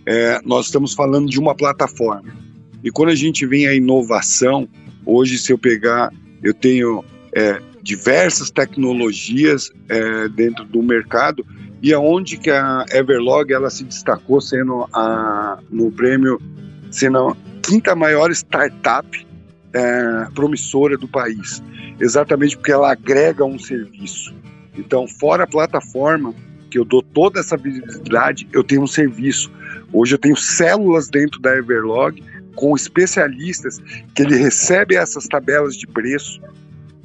é, 0.06 0.40
nós 0.44 0.66
estamos 0.66 0.94
falando 0.94 1.30
de 1.30 1.40
uma 1.40 1.56
plataforma. 1.56 2.36
E 2.84 2.92
quando 2.92 3.10
a 3.10 3.16
gente 3.16 3.46
vem 3.46 3.68
a 3.68 3.74
inovação, 3.74 4.68
hoje, 5.06 5.40
se 5.40 5.52
eu 5.52 5.58
pegar, 5.58 6.14
eu 6.44 6.54
tenho 6.54 7.04
é, 7.34 7.60
diversas 7.86 8.50
tecnologias 8.50 9.72
é, 9.88 10.28
dentro 10.30 10.66
do 10.66 10.82
mercado 10.82 11.46
e 11.84 11.94
aonde 11.94 12.36
que 12.36 12.50
a 12.50 12.84
Everlog 12.92 13.54
ela 13.54 13.70
se 13.70 13.84
destacou 13.84 14.42
sendo 14.42 14.90
a, 14.92 15.60
no 15.70 15.92
prêmio 15.92 16.42
sendo 16.90 17.20
a 17.20 17.38
quinta 17.62 17.96
maior 17.96 18.32
startup 18.32 19.28
é, 19.72 20.28
promissora 20.34 20.98
do 20.98 21.08
país, 21.08 21.62
exatamente 22.00 22.58
porque 22.58 22.72
ela 22.72 22.92
agrega 22.92 23.46
um 23.46 23.60
serviço. 23.60 24.34
Então, 24.76 25.08
fora 25.08 25.44
a 25.44 25.48
plataforma 25.48 26.34
que 26.72 26.80
eu 26.80 26.86
dou 26.86 27.04
toda 27.04 27.40
essa 27.40 27.56
visibilidade, 27.56 28.48
eu 28.52 28.64
tenho 28.64 28.82
um 28.82 28.88
serviço. 28.88 29.52
Hoje 29.94 30.16
eu 30.16 30.20
tenho 30.20 30.36
células 30.36 31.08
dentro 31.08 31.40
da 31.40 31.56
Everlog 31.56 32.20
com 32.56 32.76
especialistas 32.76 33.80
que 34.16 34.24
ele 34.24 34.38
recebe 34.38 34.96
essas 34.96 35.28
tabelas 35.28 35.78
de 35.78 35.86
preço, 35.86 36.42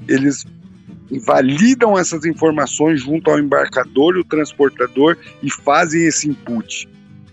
eles 0.08 0.46
validam 1.18 1.98
essas 1.98 2.24
informações 2.24 3.02
junto 3.02 3.30
ao 3.30 3.38
embarcador 3.38 4.16
e 4.16 4.20
o 4.20 4.24
transportador 4.24 5.16
e 5.42 5.50
fazem 5.50 6.06
esse 6.06 6.28
input. 6.28 6.88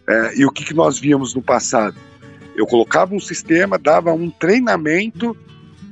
É, 0.08 0.40
e 0.40 0.46
o 0.46 0.52
que, 0.52 0.64
que 0.64 0.74
nós 0.74 1.00
víamos 1.00 1.36
no 1.36 1.42
passado? 1.42 1.96
Eu 2.56 2.66
colocava 2.66 3.14
um 3.14 3.20
sistema, 3.20 3.78
dava 3.78 4.14
um 4.14 4.30
treinamento 4.30 5.38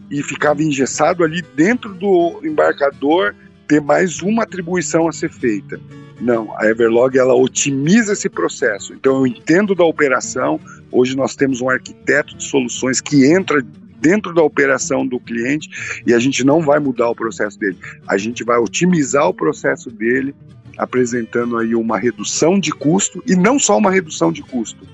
e 0.09 0.23
ficava 0.23 0.63
engessado 0.63 1.23
ali 1.23 1.41
dentro 1.55 1.93
do 1.93 2.41
embarcador 2.43 3.35
ter 3.67 3.81
mais 3.81 4.21
uma 4.21 4.43
atribuição 4.43 5.07
a 5.07 5.11
ser 5.11 5.29
feita. 5.29 5.79
Não, 6.19 6.57
a 6.57 6.65
Everlog 6.67 7.17
ela 7.17 7.35
otimiza 7.35 8.13
esse 8.13 8.29
processo. 8.29 8.93
Então 8.93 9.17
eu 9.17 9.27
entendo 9.27 9.75
da 9.75 9.83
operação. 9.83 10.59
Hoje 10.91 11.15
nós 11.15 11.35
temos 11.35 11.61
um 11.61 11.69
arquiteto 11.69 12.35
de 12.37 12.43
soluções 12.43 13.01
que 13.01 13.25
entra 13.25 13.61
dentro 13.99 14.33
da 14.33 14.41
operação 14.41 15.05
do 15.05 15.19
cliente 15.19 15.69
e 16.05 16.13
a 16.13 16.19
gente 16.19 16.43
não 16.43 16.61
vai 16.61 16.79
mudar 16.79 17.09
o 17.09 17.15
processo 17.15 17.59
dele. 17.59 17.77
A 18.07 18.17
gente 18.17 18.43
vai 18.43 18.57
otimizar 18.57 19.27
o 19.27 19.33
processo 19.33 19.89
dele, 19.89 20.35
apresentando 20.77 21.57
aí 21.57 21.75
uma 21.75 21.97
redução 21.97 22.59
de 22.59 22.71
custo 22.71 23.23
e 23.25 23.35
não 23.35 23.57
só 23.57 23.77
uma 23.77 23.91
redução 23.91 24.31
de 24.31 24.41
custo, 24.41 24.85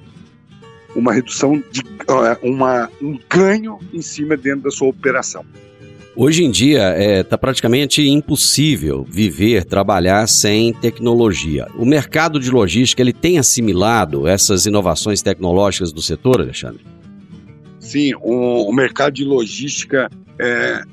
uma 0.96 1.14
redução 1.14 1.64
de 1.72 1.82
uma, 2.42 2.90
um 3.02 3.18
ganho 3.30 3.80
em 3.94 4.02
cima 4.02 4.36
dentro 4.38 4.62
da 4.62 4.72
sua 4.72 4.90
operação. 4.90 5.46
Hoje 6.14 6.44
em 6.44 6.52
dia 6.52 6.90
está 6.90 7.02
é, 7.02 7.24
tá 7.24 7.38
praticamente 7.38 8.06
impossível 8.06 9.06
viver, 9.10 9.64
trabalhar 9.64 10.28
sem 10.28 10.74
tecnologia. 10.74 11.68
O 11.78 11.86
mercado 11.86 12.38
de 12.38 12.52
logística 12.52 13.02
ele 13.02 13.14
tem 13.14 13.40
assimilado 13.40 14.28
essas 14.28 14.66
inovações 14.66 15.22
tecnológicas 15.22 15.94
do 15.94 16.02
setor, 16.02 16.42
Alexandre? 16.42 16.84
Sim, 17.82 18.14
o, 18.22 18.70
o 18.70 18.74
mercado 18.74 19.14
de 19.14 19.26
logística, 19.26 20.10
é, 20.40 20.84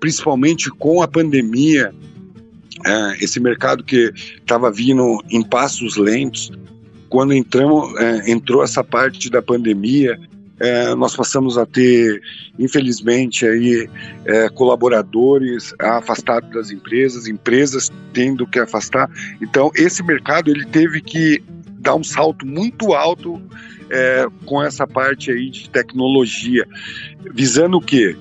principalmente 0.00 0.70
com 0.70 1.02
a 1.02 1.06
pandemia, 1.06 1.94
é, 2.84 3.24
esse 3.24 3.38
mercado 3.38 3.84
que 3.84 4.10
estava 4.38 4.72
vindo 4.72 5.22
em 5.30 5.42
passos 5.42 5.96
lentos, 5.96 6.50
quando 7.10 7.34
entramos, 7.34 7.94
é, 8.00 8.30
entrou 8.30 8.64
essa 8.64 8.82
parte 8.82 9.28
da 9.28 9.42
pandemia, 9.42 10.18
é, 10.58 10.94
nós 10.94 11.14
passamos 11.14 11.58
a 11.58 11.66
ter, 11.66 12.22
infelizmente, 12.58 13.46
aí, 13.46 13.88
é, 14.24 14.48
colaboradores 14.48 15.74
afastados 15.78 16.50
das 16.50 16.70
empresas, 16.70 17.26
empresas 17.26 17.90
tendo 18.12 18.46
que 18.46 18.58
afastar. 18.58 19.10
Então, 19.42 19.70
esse 19.74 20.02
mercado 20.02 20.50
ele 20.50 20.64
teve 20.66 21.00
que 21.00 21.42
dar 21.80 21.94
um 21.94 22.04
salto 22.04 22.46
muito 22.46 22.92
alto 22.92 23.40
é, 23.88 24.26
com 24.44 24.62
essa 24.62 24.86
parte 24.86 25.30
aí 25.30 25.50
de 25.50 25.68
tecnologia, 25.70 26.66
visando 27.32 27.78
o 27.78 27.80
quê? 27.80 28.16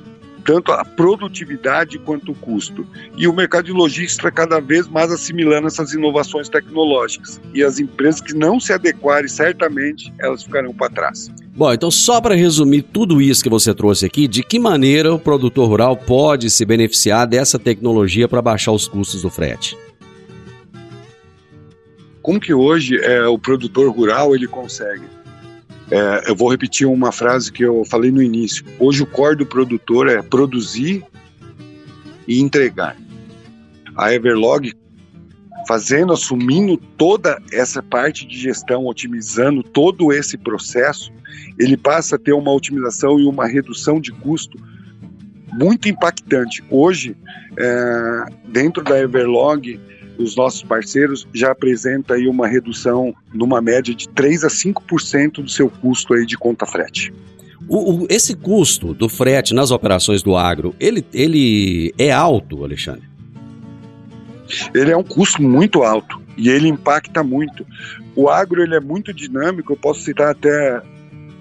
tanto 0.49 0.71
a 0.71 0.83
produtividade 0.83 1.99
quanto 1.99 2.31
o 2.31 2.35
custo. 2.35 2.83
E 3.15 3.27
o 3.27 3.33
mercado 3.33 3.65
de 3.65 3.71
logística 3.71 4.31
cada 4.31 4.59
vez 4.59 4.87
mais 4.87 5.11
assimilando 5.11 5.67
essas 5.67 5.93
inovações 5.93 6.49
tecnológicas. 6.49 7.39
E 7.53 7.63
as 7.63 7.79
empresas 7.79 8.19
que 8.19 8.33
não 8.33 8.59
se 8.59 8.73
adequarem, 8.73 9.27
certamente, 9.27 10.11
elas 10.19 10.41
ficarão 10.41 10.73
para 10.73 10.89
trás. 10.89 11.29
Bom, 11.55 11.71
então 11.71 11.91
só 11.91 12.19
para 12.19 12.33
resumir 12.33 12.81
tudo 12.81 13.21
isso 13.21 13.43
que 13.43 13.49
você 13.49 13.75
trouxe 13.75 14.07
aqui, 14.07 14.27
de 14.27 14.41
que 14.41 14.57
maneira 14.57 15.13
o 15.13 15.19
produtor 15.19 15.67
rural 15.67 15.95
pode 15.95 16.49
se 16.49 16.65
beneficiar 16.65 17.27
dessa 17.27 17.59
tecnologia 17.59 18.27
para 18.27 18.41
baixar 18.41 18.71
os 18.71 18.87
custos 18.87 19.21
do 19.21 19.29
frete? 19.29 19.77
Como 22.29 22.39
que 22.39 22.53
hoje 22.53 22.95
é, 22.95 23.25
o 23.25 23.39
produtor 23.39 23.89
rural 23.89 24.35
ele 24.35 24.45
consegue? 24.45 25.03
É, 25.89 26.29
eu 26.29 26.35
vou 26.35 26.51
repetir 26.51 26.85
uma 26.85 27.11
frase 27.11 27.51
que 27.51 27.63
eu 27.63 27.83
falei 27.83 28.11
no 28.11 28.21
início. 28.21 28.63
Hoje 28.77 29.01
o 29.01 29.07
core 29.07 29.37
do 29.37 29.47
produtor 29.47 30.07
é 30.07 30.21
produzir 30.21 31.03
e 32.27 32.39
entregar. 32.39 32.95
A 33.95 34.13
Everlog 34.13 34.71
fazendo, 35.67 36.13
assumindo 36.13 36.77
toda 36.77 37.41
essa 37.51 37.81
parte 37.81 38.27
de 38.27 38.37
gestão, 38.37 38.85
otimizando 38.85 39.63
todo 39.63 40.13
esse 40.13 40.37
processo, 40.37 41.11
ele 41.57 41.75
passa 41.75 42.15
a 42.15 42.19
ter 42.19 42.33
uma 42.33 42.53
otimização 42.53 43.19
e 43.19 43.25
uma 43.25 43.47
redução 43.47 43.99
de 43.99 44.11
custo 44.11 44.55
muito 45.51 45.89
impactante. 45.89 46.63
Hoje, 46.69 47.17
é, 47.57 48.25
dentro 48.49 48.83
da 48.83 48.99
Everlog, 48.99 49.79
os 50.19 50.35
nossos 50.35 50.61
parceiros 50.61 51.27
já 51.33 51.51
apresenta 51.51 52.15
aí 52.15 52.27
uma 52.27 52.47
redução 52.47 53.15
numa 53.33 53.61
média 53.61 53.95
de 53.95 54.07
3 54.09 54.43
a 54.43 54.47
5% 54.49 55.41
do 55.43 55.49
seu 55.49 55.69
custo 55.69 56.13
aí 56.13 56.25
de 56.25 56.37
conta 56.37 56.65
frete. 56.65 57.13
O, 57.67 58.03
o, 58.03 58.07
esse 58.09 58.35
custo 58.35 58.93
do 58.93 59.07
frete 59.07 59.53
nas 59.53 59.71
operações 59.71 60.21
do 60.21 60.35
agro, 60.35 60.75
ele, 60.79 61.05
ele 61.13 61.93
é 61.97 62.11
alto, 62.11 62.63
Alexandre? 62.63 63.07
Ele 64.73 64.91
é 64.91 64.97
um 64.97 65.03
custo 65.03 65.41
muito 65.41 65.83
alto 65.83 66.19
e 66.35 66.49
ele 66.49 66.67
impacta 66.67 67.23
muito. 67.23 67.65
O 68.15 68.27
agro 68.27 68.61
ele 68.61 68.75
é 68.75 68.79
muito 68.79 69.13
dinâmico, 69.13 69.71
eu 69.71 69.77
posso 69.77 70.01
citar 70.01 70.31
até 70.31 70.81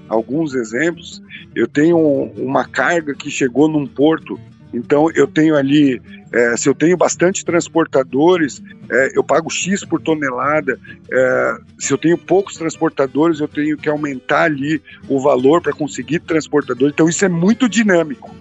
alguns 0.09 0.55
exemplos. 0.55 1.23
Eu 1.55 1.67
tenho 1.67 1.99
uma 2.37 2.65
carga 2.65 3.15
que 3.15 3.31
chegou 3.31 3.67
num 3.67 3.87
porto 3.87 4.39
então 4.73 5.11
eu 5.15 5.27
tenho 5.27 5.57
ali, 5.57 6.01
é, 6.33 6.57
se 6.57 6.69
eu 6.69 6.75
tenho 6.75 6.97
bastante 6.97 7.45
transportadores, 7.45 8.63
é, 8.91 9.13
eu 9.15 9.25
pago 9.25 9.51
X 9.51 9.85
por 9.85 10.01
tonelada. 10.01 10.79
É, 11.11 11.59
se 11.79 11.93
eu 11.93 11.99
tenho 11.99 12.19
poucos 12.19 12.57
transportadores, 12.57 13.41
eu 13.41 13.49
tenho 13.49 13.77
que 13.77 13.89
aumentar 13.89 14.43
ali 14.43 14.83
o 15.09 15.21
valor 15.21 15.63
para 15.63 15.73
conseguir 15.73 16.21
transportadores. 16.21 16.93
Então 16.93 17.09
isso 17.09 17.25
é 17.25 17.29
muito 17.29 17.69
dinâmico. 17.69 18.35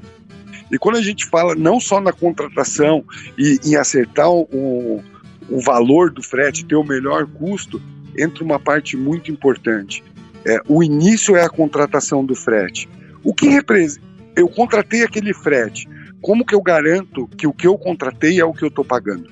E 0.69 0.77
quando 0.77 0.97
a 0.97 1.01
gente 1.01 1.25
fala 1.25 1.55
não 1.55 1.79
só 1.79 2.01
na 2.01 2.11
contratação 2.11 3.03
e 3.37 3.57
em 3.63 3.75
acertar 3.77 4.29
o, 4.29 5.01
o 5.49 5.61
valor 5.61 6.11
do 6.11 6.21
frete, 6.21 6.65
ter 6.65 6.75
o 6.75 6.83
melhor 6.83 7.25
custo, 7.25 7.81
entra 8.17 8.43
uma 8.43 8.59
parte 8.59 8.97
muito 8.97 9.31
importante. 9.31 10.03
É, 10.45 10.59
o 10.67 10.83
início 10.83 11.37
é 11.37 11.43
a 11.43 11.49
contratação 11.49 12.25
do 12.25 12.35
frete. 12.35 12.89
O 13.23 13.33
que 13.33 13.47
representa? 13.47 14.05
Eu 14.35 14.47
contratei 14.47 15.03
aquele 15.03 15.33
frete 15.33 15.87
como 16.21 16.45
que 16.45 16.55
eu 16.55 16.61
garanto 16.61 17.27
que 17.37 17.47
o 17.47 17.53
que 17.53 17.67
eu 17.67 17.77
contratei 17.77 18.39
é 18.39 18.45
o 18.45 18.53
que 18.53 18.63
eu 18.63 18.69
estou 18.69 18.83
pagando? 18.83 19.29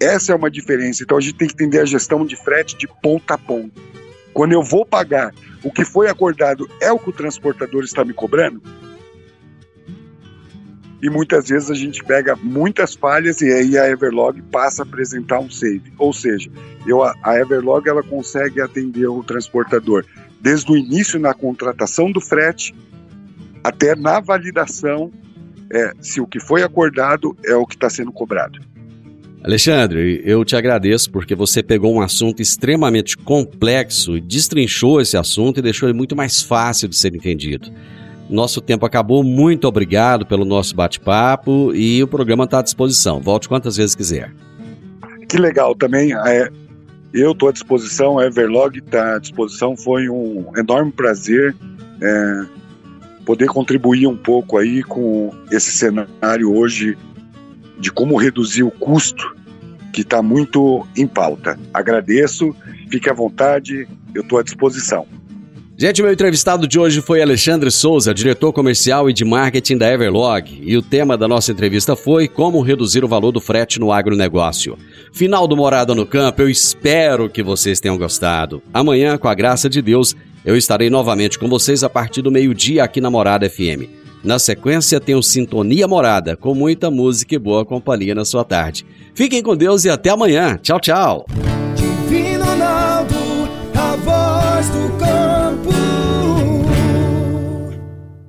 Essa 0.00 0.32
é 0.32 0.34
uma 0.34 0.50
diferença. 0.50 1.02
Então 1.02 1.16
a 1.16 1.20
gente 1.20 1.34
tem 1.34 1.48
que 1.48 1.54
entender 1.54 1.80
a 1.80 1.84
gestão 1.84 2.24
de 2.24 2.36
frete 2.36 2.76
de 2.76 2.86
ponta 2.86 3.34
a 3.34 3.38
ponta. 3.38 3.80
Quando 4.32 4.52
eu 4.52 4.62
vou 4.62 4.86
pagar, 4.86 5.34
o 5.62 5.70
que 5.70 5.84
foi 5.84 6.08
acordado 6.08 6.68
é 6.80 6.92
o 6.92 6.98
que 6.98 7.10
o 7.10 7.12
transportador 7.12 7.82
está 7.82 8.04
me 8.04 8.12
cobrando? 8.12 8.62
E 11.00 11.08
muitas 11.08 11.48
vezes 11.48 11.70
a 11.70 11.74
gente 11.74 12.02
pega 12.04 12.34
muitas 12.36 12.94
falhas 12.94 13.40
e 13.40 13.52
aí 13.52 13.78
a 13.78 13.88
Everlog 13.88 14.42
passa 14.42 14.82
a 14.82 14.86
apresentar 14.86 15.38
um 15.38 15.48
save. 15.48 15.92
Ou 15.96 16.12
seja, 16.12 16.50
eu, 16.86 17.02
a 17.02 17.36
Everlog 17.36 17.88
ela 17.88 18.02
consegue 18.02 18.60
atender 18.60 19.06
o 19.06 19.22
transportador 19.22 20.04
desde 20.40 20.70
o 20.70 20.76
início 20.76 21.18
na 21.18 21.34
contratação 21.34 22.10
do 22.10 22.20
frete 22.20 22.74
até 23.62 23.94
na 23.94 24.20
validação 24.20 25.10
é, 25.70 25.92
se 26.00 26.20
o 26.20 26.26
que 26.26 26.40
foi 26.40 26.62
acordado 26.62 27.36
é 27.44 27.54
o 27.54 27.66
que 27.66 27.74
está 27.74 27.90
sendo 27.90 28.12
cobrado. 28.12 28.58
Alexandre, 29.42 30.20
eu 30.24 30.44
te 30.44 30.56
agradeço 30.56 31.10
porque 31.10 31.34
você 31.34 31.62
pegou 31.62 31.94
um 31.94 32.00
assunto 32.00 32.42
extremamente 32.42 33.16
complexo 33.16 34.20
destrinchou 34.20 35.00
esse 35.00 35.16
assunto 35.16 35.58
e 35.58 35.62
deixou 35.62 35.88
ele 35.88 35.96
muito 35.96 36.16
mais 36.16 36.42
fácil 36.42 36.88
de 36.88 36.96
ser 36.96 37.14
entendido. 37.14 37.70
Nosso 38.28 38.60
tempo 38.60 38.84
acabou, 38.84 39.22
muito 39.22 39.66
obrigado 39.66 40.26
pelo 40.26 40.44
nosso 40.44 40.74
bate-papo 40.74 41.72
e 41.74 42.02
o 42.02 42.08
programa 42.08 42.44
está 42.44 42.58
à 42.58 42.62
disposição. 42.62 43.20
Volte 43.20 43.48
quantas 43.48 43.76
vezes 43.76 43.94
quiser. 43.94 44.34
Que 45.28 45.38
legal 45.38 45.74
também. 45.74 46.12
É, 46.26 46.50
eu 47.14 47.32
estou 47.32 47.48
à 47.48 47.52
disposição, 47.52 48.18
a 48.18 48.26
Everlog 48.26 48.78
está 48.78 49.16
à 49.16 49.18
disposição. 49.18 49.76
Foi 49.76 50.08
um 50.10 50.52
enorme 50.56 50.92
prazer 50.92 51.54
é, 52.02 52.42
poder 53.28 53.48
contribuir 53.48 54.06
um 54.06 54.16
pouco 54.16 54.56
aí 54.56 54.82
com 54.82 55.30
esse 55.50 55.70
cenário 55.70 56.50
hoje 56.50 56.96
de 57.78 57.92
como 57.92 58.16
reduzir 58.16 58.62
o 58.62 58.70
custo 58.70 59.36
que 59.92 60.00
está 60.00 60.22
muito 60.22 60.88
em 60.96 61.06
pauta. 61.06 61.60
Agradeço, 61.74 62.56
fique 62.90 63.10
à 63.10 63.12
vontade, 63.12 63.86
eu 64.14 64.22
estou 64.22 64.38
à 64.38 64.42
disposição. 64.42 65.06
Gente, 65.80 66.02
meu 66.02 66.12
entrevistado 66.12 66.66
de 66.66 66.76
hoje 66.76 67.00
foi 67.00 67.22
Alexandre 67.22 67.70
Souza, 67.70 68.12
diretor 68.12 68.52
comercial 68.52 69.08
e 69.08 69.12
de 69.12 69.24
marketing 69.24 69.78
da 69.78 69.88
Everlog. 69.88 70.60
E 70.60 70.76
o 70.76 70.82
tema 70.82 71.16
da 71.16 71.28
nossa 71.28 71.52
entrevista 71.52 71.94
foi 71.94 72.26
como 72.26 72.60
reduzir 72.60 73.04
o 73.04 73.08
valor 73.08 73.30
do 73.30 73.40
frete 73.40 73.78
no 73.78 73.92
agronegócio. 73.92 74.76
Final 75.12 75.46
do 75.46 75.56
Morada 75.56 75.94
no 75.94 76.04
Campo, 76.04 76.42
eu 76.42 76.50
espero 76.50 77.30
que 77.30 77.44
vocês 77.44 77.78
tenham 77.78 77.96
gostado. 77.96 78.60
Amanhã, 78.74 79.16
com 79.16 79.28
a 79.28 79.34
graça 79.34 79.70
de 79.70 79.80
Deus, 79.80 80.16
eu 80.44 80.56
estarei 80.56 80.90
novamente 80.90 81.38
com 81.38 81.48
vocês 81.48 81.84
a 81.84 81.88
partir 81.88 82.22
do 82.22 82.32
meio-dia 82.32 82.82
aqui 82.82 83.00
na 83.00 83.08
Morada 83.08 83.48
FM. 83.48 83.86
Na 84.24 84.40
sequência, 84.40 84.98
tenho 84.98 85.22
Sintonia 85.22 85.86
Morada, 85.86 86.36
com 86.36 86.56
muita 86.56 86.90
música 86.90 87.36
e 87.36 87.38
boa 87.38 87.64
companhia 87.64 88.16
na 88.16 88.24
sua 88.24 88.42
tarde. 88.42 88.84
Fiquem 89.14 89.44
com 89.44 89.56
Deus 89.56 89.84
e 89.84 89.90
até 89.90 90.10
amanhã. 90.10 90.58
Tchau, 90.60 90.80
tchau. 90.80 91.24